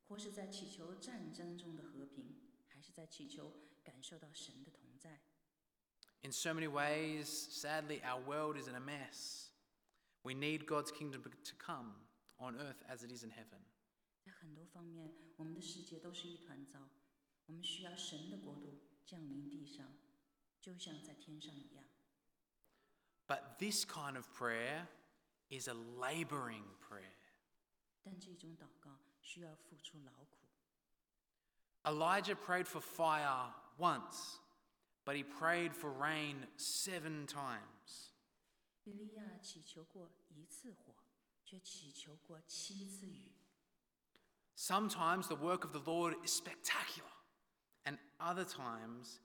[0.08, 2.36] 或是在祈求战争中的和平，
[2.66, 3.52] 还是在祈求
[3.84, 5.20] 感受到神的同在。
[6.22, 9.50] In so many ways, sadly, our world is in a mess.
[10.24, 11.92] We need God's kingdom to come
[12.38, 13.62] on earth as it is in heaven.
[14.24, 16.88] 在很多方面，我们的世界都是一团糟。
[17.46, 19.96] 我们需要神的国度降临地上，
[20.60, 21.84] 就像在天上一样。
[23.27, 24.87] but this kind of prayer
[25.49, 27.03] is a laboring prayer.
[31.85, 34.39] Elijah prayed for fire once,
[35.05, 38.11] but he prayed for rain seven times.
[44.55, 47.09] Sometimes the work of the Lord is spectacular,
[47.85, 49.19] and other times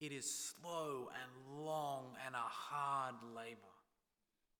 [0.00, 3.68] it is slow and long and a hard labor.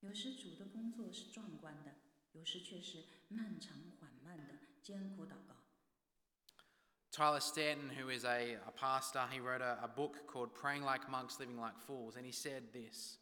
[0.00, 1.94] 有时主的工作是壮观的，
[2.32, 5.56] 有时却是漫长缓慢的艰苦祷告。
[7.12, 11.10] Tyler Stanton, who is a, a pastor, he wrote a, a book called Praying Like
[11.10, 13.18] Monks, Living Like Fools, and he said this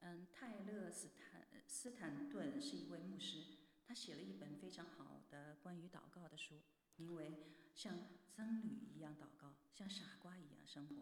[0.00, 3.44] 嗯，泰勒斯坦斯坦顿是一位牧师，
[3.86, 6.60] 他写了一本非常好的关于祷告的书，
[6.96, 7.30] 名为《
[7.74, 7.98] 像
[8.36, 10.94] 僧侣一样祷告，像傻瓜一样生活》。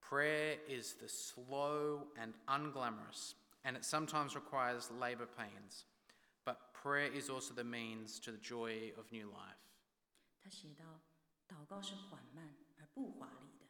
[0.00, 3.34] Prayer is the slow and unglamorous,
[3.64, 5.84] and it sometimes requires labor pains.
[6.44, 9.58] But prayer is also the means to the joy of new life.
[10.40, 13.66] 他写道：“祷告是缓慢而不华丽的，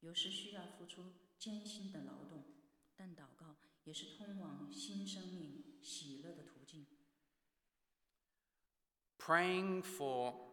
[0.00, 2.46] 有时需要付出艰辛的劳动，
[2.96, 6.86] 但祷告也是通往新生命喜乐的途径。
[9.18, 10.47] Praying for uh,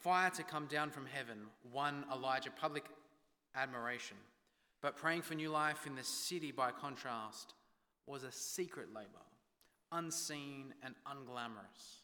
[0.00, 2.84] fire to come down from heaven won Elijah public
[3.54, 4.16] admiration.
[4.80, 7.54] But praying for new life in the city, by contrast,
[8.06, 9.24] was a secret labor,
[9.90, 12.02] unseen and unglamorous.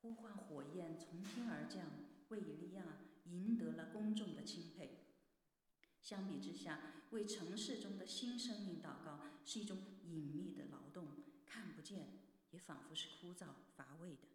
[0.00, 1.84] 呼唤火焰从天而降，
[2.28, 2.84] 为以利亚
[3.24, 5.06] 赢得了公众的钦佩。
[6.00, 6.78] 相比之下，
[7.10, 11.08] 为城市中的新生命祷告是一种隐秘的劳动，
[11.44, 12.20] 看不见，
[12.50, 13.46] 也仿佛是枯燥
[13.76, 14.28] 乏味的。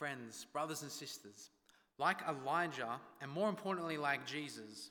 [0.00, 1.50] Friends, brothers and sisters,
[1.98, 4.90] like Elijah, and more importantly, like Jesus,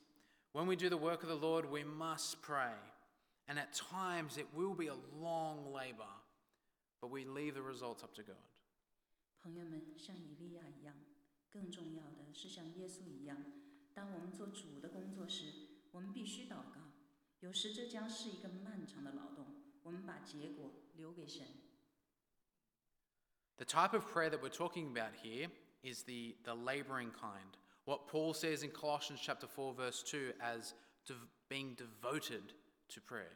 [0.54, 2.74] when we do the work of the Lord, we must pray.
[3.48, 6.10] And at times it will be a long labor,
[7.02, 8.41] but we leave the results up to God.
[9.43, 10.96] 朋友们，像以利亚一样，
[11.52, 13.38] 更重要的是像耶稣一样，
[13.93, 15.54] 当我们做主的工作时，
[15.91, 16.82] 我们必须祷告。
[17.41, 19.46] 有时这将是一个漫长的劳动，
[19.84, 21.46] 我们把结果留给神。
[23.60, 25.50] The type of prayer that we're talking about here
[25.82, 27.58] is the, the laboring kind.
[27.86, 30.74] What Paul says in Colossians chapter 4 verse 2 as
[31.08, 32.54] dev- being devoted
[32.89, 33.32] to prayer.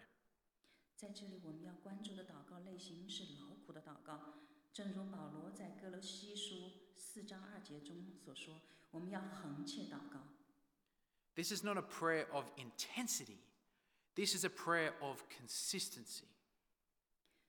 [0.98, 4.34] 在这里，我们要关注的祷告类型是劳苦的祷告，
[4.74, 10.20] 正如保罗在哥罗西书四章二节中所说：“我们要恒切祷告。
[11.36, 13.38] This is not a prayer of intensity.
[14.16, 16.26] This is a prayer of consistency.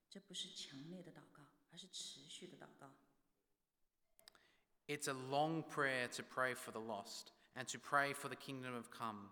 [0.08, 1.42] ”这不是强烈的祷告，
[1.75, 2.89] 而是持续的祷告。
[4.87, 8.89] It's a long prayer to pray for the lost and to pray for the kingdom of
[8.89, 9.31] come,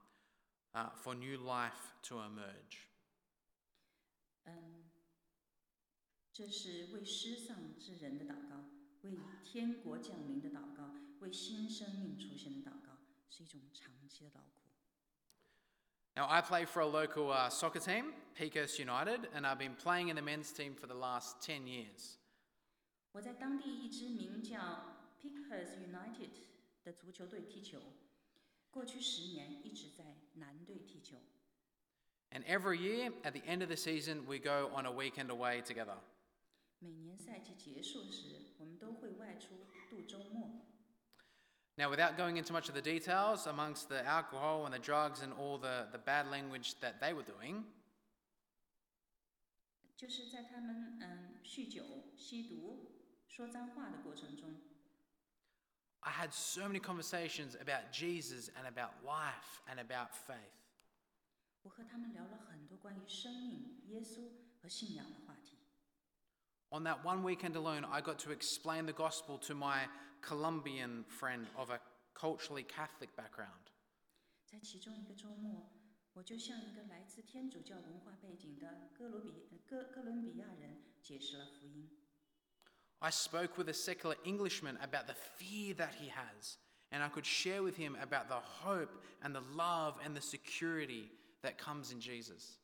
[0.73, 2.89] uh, for new life to emerge.
[4.43, 4.91] 嗯，
[6.33, 8.65] 这是为失丧之人的祷告，
[9.03, 12.97] 为天国降临的祷告，为新生命出现的祷告，
[13.29, 14.63] 是一种长期的劳苦。
[16.15, 20.15] Now, I play for a local uh, soccer team, Peakhurst United, and I've been playing in
[20.15, 22.17] the men's team for the last 10 years.
[23.13, 26.31] 我在当地一支名叫 Peakhurst United
[26.83, 27.79] 的足球队踢球，
[28.71, 31.17] 过去十年一直在南队踢球。
[32.31, 35.99] And every year, at the end of the season, we go on a weekend away together.
[36.79, 40.65] 每年赛季结束时，我们都会外出度周末。
[41.75, 45.59] Now, without going into much of the details, amongst the alcohol and the drugs and all
[45.59, 47.65] the, the bad language that they were doing,
[49.95, 52.92] 就是在他们嗯酗酒、吸毒
[53.32, 54.54] 说脏话的过程中，
[56.00, 60.52] I had so many conversations about Jesus and about life and about faith.
[61.62, 64.30] 我和他们聊了很多关于生命、耶稣
[64.62, 65.58] 和信仰的话题。
[66.70, 69.88] On that one weekend alone, I got to explain the gospel to my
[70.22, 71.80] Colombian friend of a
[72.14, 73.72] culturally Catholic background.
[74.46, 75.70] 在其中一个周末，
[76.14, 81.90] 我就向一个来自天主教文化背景的哥罗比呃哥哥伦比亚人解释了福音。
[83.02, 86.58] I spoke with a secular Englishman about the fear that he has,
[86.90, 88.90] and I could share with him about the hope
[89.22, 91.10] and the love and the security
[91.42, 92.58] that comes in Jesus.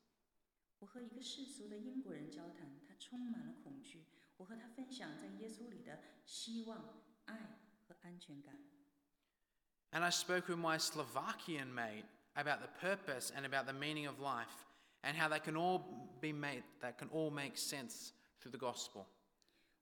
[0.79, 4.05] 我和一个世俗的英国人交谈，他充满了恐惧。
[4.37, 8.59] 我和他分享在耶稣里的希望、爱和安全感。
[9.91, 12.03] And I spoke with my Slovakian mate
[12.33, 14.65] about the purpose and about the meaning of life
[15.03, 15.79] and how they can all
[16.19, 18.11] be made that can all make sense
[18.41, 19.07] through the gospel.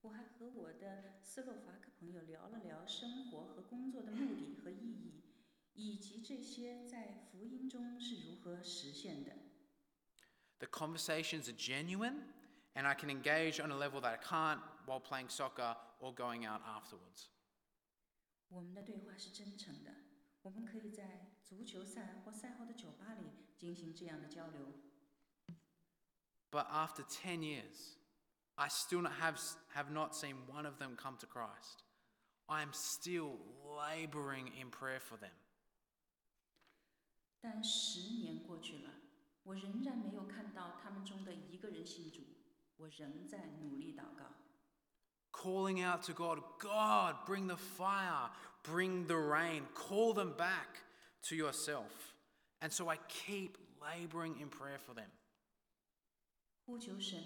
[0.03, 5.25] 我还和我的斯洛伐克朋友聊了聊生活和工作的目的和意义，
[5.75, 9.33] 以及这些在福音中是如何实现的。
[10.61, 12.23] The conversations are genuine,
[12.75, 16.47] and I can engage on a level that I can't while playing soccer or going
[16.47, 17.27] out afterwards.
[18.49, 19.95] 我们的对话是真诚的，
[20.43, 23.27] 我们可以在足球赛或赛后的酒吧里
[23.57, 24.73] 进行这样的交流。
[26.51, 27.98] But after ten years,
[28.58, 29.40] I still not have,
[29.74, 31.84] have not seen one of them come to Christ.
[32.48, 35.32] I am still laboring in prayer for them.
[37.42, 38.90] 但十年过去了，
[39.44, 42.22] 我仍然没有看到他们中的一个人信主，
[42.78, 44.26] 我仍在努力祷告。
[45.34, 48.30] calling out to God, God, bring the fire,
[48.64, 50.84] bring the rain, call them back
[51.24, 52.14] to yourself.
[52.62, 55.10] And so I keep laboring in prayer for them.
[56.69, 57.19] 呼求神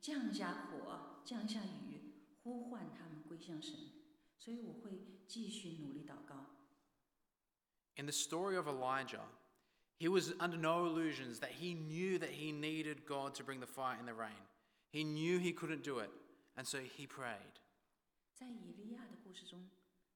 [0.00, 3.74] 降下火，降下雨，呼唤他们归向神。
[4.38, 6.46] 所以我会继续努力祷告。
[7.96, 9.26] In the story of Elijah,
[9.98, 13.66] he was under no illusions that he knew that he needed God to bring the
[13.66, 14.46] fire and the rain.
[14.90, 16.08] He knew he couldn't do it,
[16.56, 17.60] and so he prayed.
[18.34, 19.68] 在以利亚的故事中，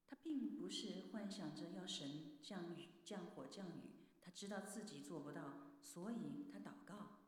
[0.07, 3.91] 他并不是幻想着要神降雨、降火、降雨，
[4.23, 5.43] 他知道自己做不到，
[5.83, 7.20] 所以他祷告。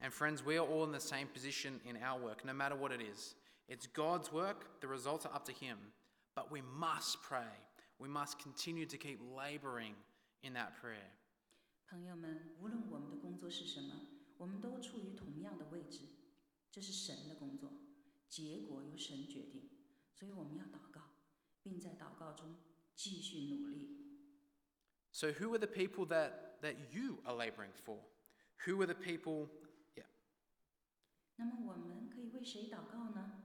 [0.00, 2.92] And friends, we are all in the same position in our work, no matter what
[2.92, 3.34] it is.
[3.68, 5.78] It's God's work, the results are up to Him.
[6.34, 7.50] But we must pray.
[7.98, 9.94] We must continue to keep laboring
[10.42, 11.10] in that prayer.
[11.88, 16.00] 朋友们，无论我们的工作是什么，我们都处于同样的位置，
[16.70, 17.72] 这是神的工作，
[18.28, 19.70] 结果由神决定，
[20.12, 21.00] 所以我们要祷告，
[21.62, 22.56] 并在祷告中
[22.94, 23.96] 继续努力。
[25.10, 28.00] So, who are the people that, that you are laboring for?
[28.66, 29.48] Who are the people?
[31.40, 31.44] Yeah.
[31.44, 33.42] 那么我们可以为谁祷告呢？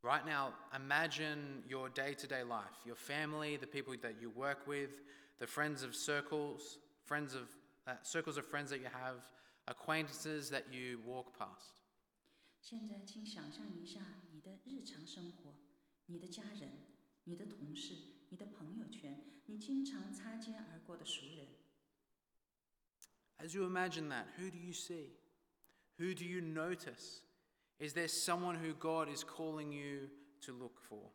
[0.00, 4.66] Right now, imagine your day to day life, your family, the people that you work
[4.66, 4.90] with,
[5.38, 7.48] the friends of circles, friends of
[7.86, 9.16] uh, circles of friends that you have,
[9.66, 11.82] acquaintances that you walk past.
[12.60, 14.00] 现在，请想象一下
[14.30, 15.54] 你的日常生活，
[16.06, 16.70] 你的家人、
[17.24, 17.94] 你的同事、
[18.28, 21.48] 你的朋友圈，你经常擦肩而过的熟人。
[23.38, 25.10] As you imagine that, who do you see?
[26.02, 27.22] Who do you notice?
[27.78, 30.10] Is there someone who God is calling you
[30.42, 31.12] to look for?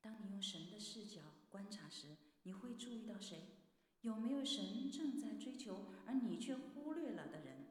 [0.00, 3.58] 当你用神的视角观察时，你会注意到谁？
[4.00, 7.68] 有没有神正在追求，而你却忽略了的人？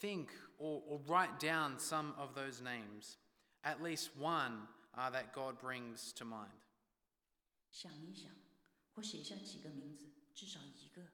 [0.00, 0.28] Think
[0.58, 3.16] or, or write down some of those names,
[3.62, 6.58] at least one uh, that God brings to mind.
[7.70, 8.32] 想一想，
[8.94, 11.08] 或写下几个名字，至少一个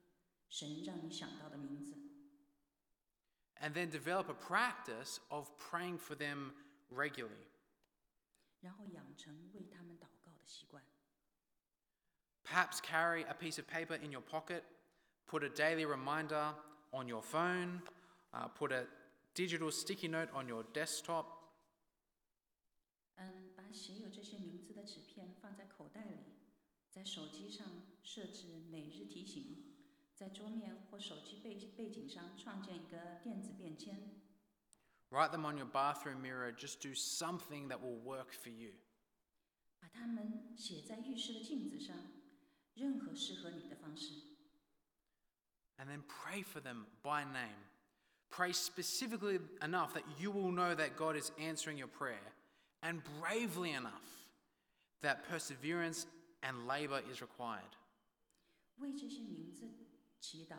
[0.49, 1.97] 神让你想到的名字。
[3.61, 6.53] And then develop a practice of praying for them
[6.91, 7.49] regularly.
[8.61, 10.83] 然后养成为他们祷告的习惯。
[12.45, 14.63] Perhaps carry a piece of paper in your pocket,
[15.27, 16.55] put a daily reminder
[16.93, 17.81] on your phone,
[18.33, 18.87] uh, put a
[19.35, 21.27] digital sticky note on your desktop.
[23.17, 26.37] 嗯，把写有这些名字的纸片放在口袋里，
[26.91, 27.67] 在手机上
[28.03, 29.70] 设置每日提醒，
[30.21, 34.23] 在桌面或手机背背景上创建一个电子便签，
[35.11, 36.51] Write them on your bathroom mirror.
[36.53, 38.73] Just do something that will work for you.
[39.79, 41.97] 把它们写在浴室的镜子上，
[42.75, 44.15] 任何适合你的方式。
[45.79, 47.59] And then pray for them by name.
[48.31, 52.33] Pray specifically enough that you will know that God is answering your prayer,
[52.81, 54.31] and bravely enough
[55.03, 56.07] that perseverance
[56.43, 57.77] and labor is required.
[58.79, 59.69] 为这些名字
[60.22, 60.58] 祈祷，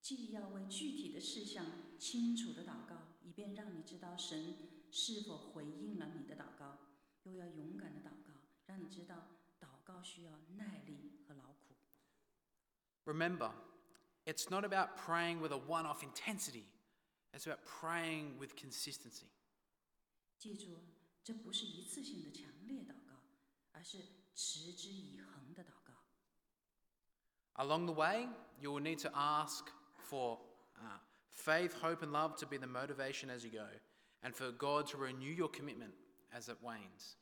[0.00, 4.56] 既要为具体的事项清楚的祷告，以便让你知道神
[4.90, 6.78] 是否回应了你的祷告，
[7.24, 8.32] 又要勇敢的祷告，
[8.66, 9.28] 让你知道
[9.60, 11.74] 祷告需要耐力和劳苦。
[13.04, 13.52] Remember,
[14.24, 16.66] it's not about praying with a one off intensity,
[17.32, 19.26] it's about praying with consistency.
[20.38, 20.78] 记住，
[21.24, 23.24] 这不是一次性的强烈祷告，
[23.72, 23.98] 而是
[24.36, 25.81] 持之以恒的祷告。
[27.55, 28.27] Along the way,
[28.61, 29.65] you will need to ask
[29.97, 30.37] for
[30.77, 30.99] uh,
[31.31, 33.67] faith, hope, and love to be the motivation as you go,
[34.21, 35.93] and for God to renew your commitment
[36.31, 37.15] as it wanes.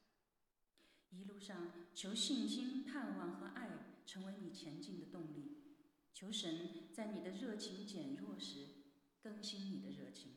[1.12, 3.70] 一路上，求信心、盼望和爱
[4.06, 5.62] 成为你前进的动力。
[6.14, 8.68] 求神在你的热情减弱时，
[9.22, 10.34] 更新你的热情。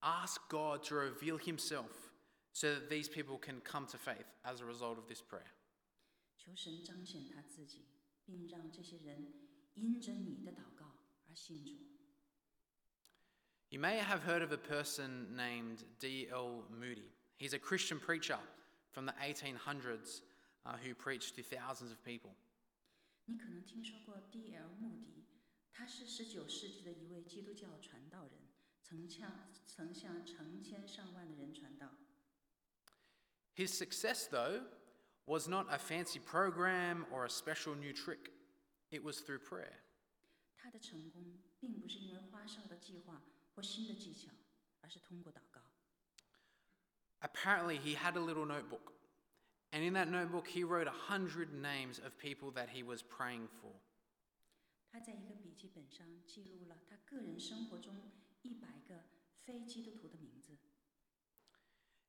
[0.00, 2.10] Ask God to reveal Himself
[2.52, 5.52] so that these people can come to faith as a result of this prayer.
[6.38, 7.84] 求神彰显他自己，
[8.24, 9.32] 并让这些人
[9.74, 10.96] 因着你的祷告
[11.28, 11.74] 而信主。
[13.70, 16.64] You may have heard of a person named D.L.
[16.70, 17.12] Moody.
[17.36, 18.38] He's a Christian preacher
[18.90, 20.22] from the 1800s
[20.66, 22.34] uh, who preached to thousands of people.
[23.26, 24.70] 你可能听说过 D.L.
[24.80, 25.24] 穆迪，
[25.72, 28.48] 他是十九世纪的一位基督教传道人，
[28.82, 31.96] 曾向曾向成千上万的人传道。
[33.54, 34.64] His success, though,
[35.26, 38.30] was not a fancy program or a special new trick,
[38.90, 39.82] it was through prayer.
[40.56, 43.22] 他的成功并不是因为花哨的计划
[43.54, 44.30] 或新的技巧，
[44.80, 45.60] 而是通过祷告。
[47.20, 48.92] Apparently, he had a little notebook,
[49.72, 53.48] and in that notebook, he wrote a hundred names of people that he was praying
[53.60, 53.72] for.
[54.90, 58.10] 他在一个笔记本上记录了他个人生活中
[58.42, 59.04] 一百个
[59.42, 60.58] 非基督徒的名字，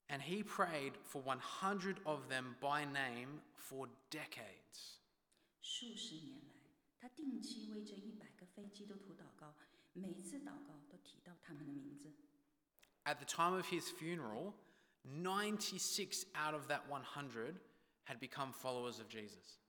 [0.08, 5.00] And he prayed for 100 of them by name for decades.
[5.62, 6.54] 数十年来，
[7.00, 9.56] 他定期为这一百个非基督徒祷告，
[9.94, 12.12] 每次祷告都提到他们的名字。
[13.06, 14.54] At the time of his funeral,
[15.04, 17.56] 96 out of that 100
[18.06, 19.60] had become followers of Jesus.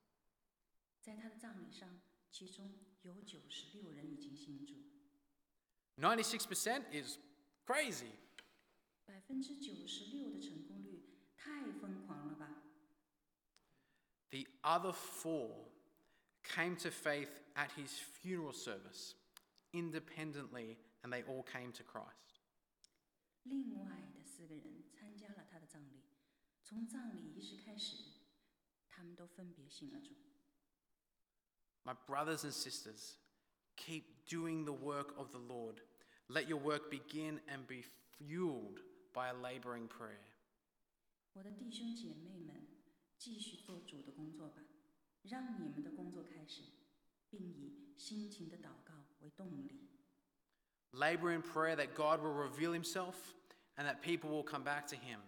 [1.01, 4.75] 在他的葬礼上，其中有九十六人已经信主，
[5.97, 7.17] 96% is
[7.65, 8.11] crazy.
[9.07, 11.03] 百分之九十六的成功率
[11.35, 12.63] 太疯狂了吧！
[14.31, 15.69] The other four
[16.43, 19.13] came to faith at his funeral service
[19.71, 22.41] independently, and they all came to Christ.
[23.43, 26.01] 另外的四个人参加了他的葬礼，
[26.63, 27.97] 从葬礼仪式开始，
[28.87, 30.15] 他们都分别信了主。
[31.83, 33.17] My brothers and sisters,
[33.75, 35.81] keep doing the work of the Lord.
[36.29, 37.83] Let your work begin and be
[38.17, 38.79] fueled
[39.13, 40.19] by a laboring prayer.
[41.33, 42.67] 我的弟兄姐妹们，
[43.17, 44.63] 继续做主的工作吧，
[45.23, 46.61] 让你们的工作开始，
[47.29, 49.89] 并以辛勤的祷告为动力。
[50.91, 53.15] Labor in prayer that God will reveal himself
[53.75, 55.19] and that people will come back to him.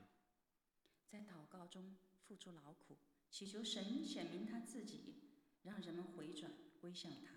[1.09, 1.95] 在祷告中
[2.27, 2.97] 付出劳苦，
[3.31, 5.15] 祈求神显明他自己，
[5.63, 7.33] 让人们回转归向他。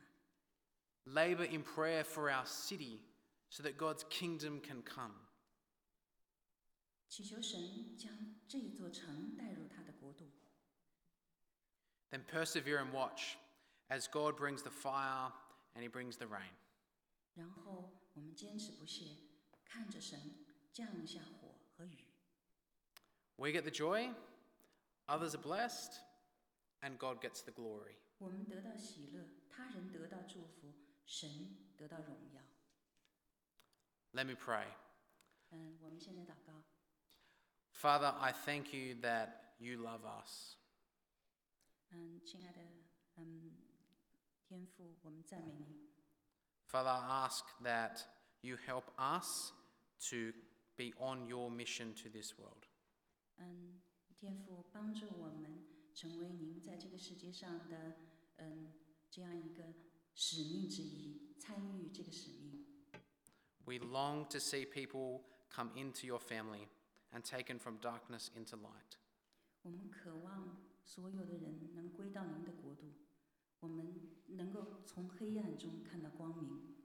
[1.11, 2.99] Labor in prayer for our city
[3.49, 5.15] so that God's kingdom can come.
[7.13, 10.31] 祈求神将这座城带入他的国度，
[12.11, 13.37] Then persevere and watch
[13.89, 15.33] as God brings the fire
[15.75, 16.53] and he brings the rain.
[17.35, 19.17] 然后我们坚持不懈，
[19.65, 22.05] 看着神降下火和雨。
[23.37, 24.15] We get the joy,
[25.07, 26.01] others are blessed,
[26.81, 27.95] and God gets the glory.
[28.19, 30.75] 我们得到喜乐，他人得到祝福，
[31.07, 32.43] 神得到荣耀。
[34.13, 34.67] Let me pray.
[35.51, 36.65] 嗯，我们现在祷告，
[37.83, 40.57] Father, I thank you that you love us.
[41.91, 42.61] 嗯，亲爱的，
[43.17, 43.53] 嗯，
[44.45, 45.89] 天父，我们赞美你。
[46.69, 48.03] Father, I ask that
[48.43, 49.53] you help us
[50.11, 50.33] to
[50.77, 52.67] be on your mission to this world.
[53.37, 53.81] 嗯，
[54.19, 55.65] 天父帮助我们
[55.95, 57.97] 成为您在这个世界上的
[58.37, 58.73] 嗯
[59.11, 59.75] 这样一个
[60.15, 62.67] 使命之一，参与这个使命。
[63.65, 66.69] We long to see people come into your family
[67.13, 68.99] and taken from darkness into light.
[69.63, 72.93] 我们渴望所有的人能归到您的国度，
[73.61, 76.77] 我们能够从黑暗中看到光明。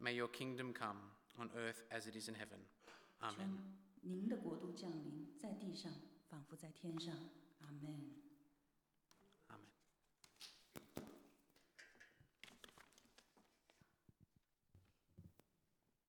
[0.00, 1.00] May your kingdom come
[1.36, 2.60] on earth as it is in heaven.
[3.20, 3.36] Amen.
[3.38, 3.48] 愿
[4.02, 5.92] 您的国度降临在地上，
[6.28, 7.14] 仿佛在天上。
[7.60, 8.21] 阿门。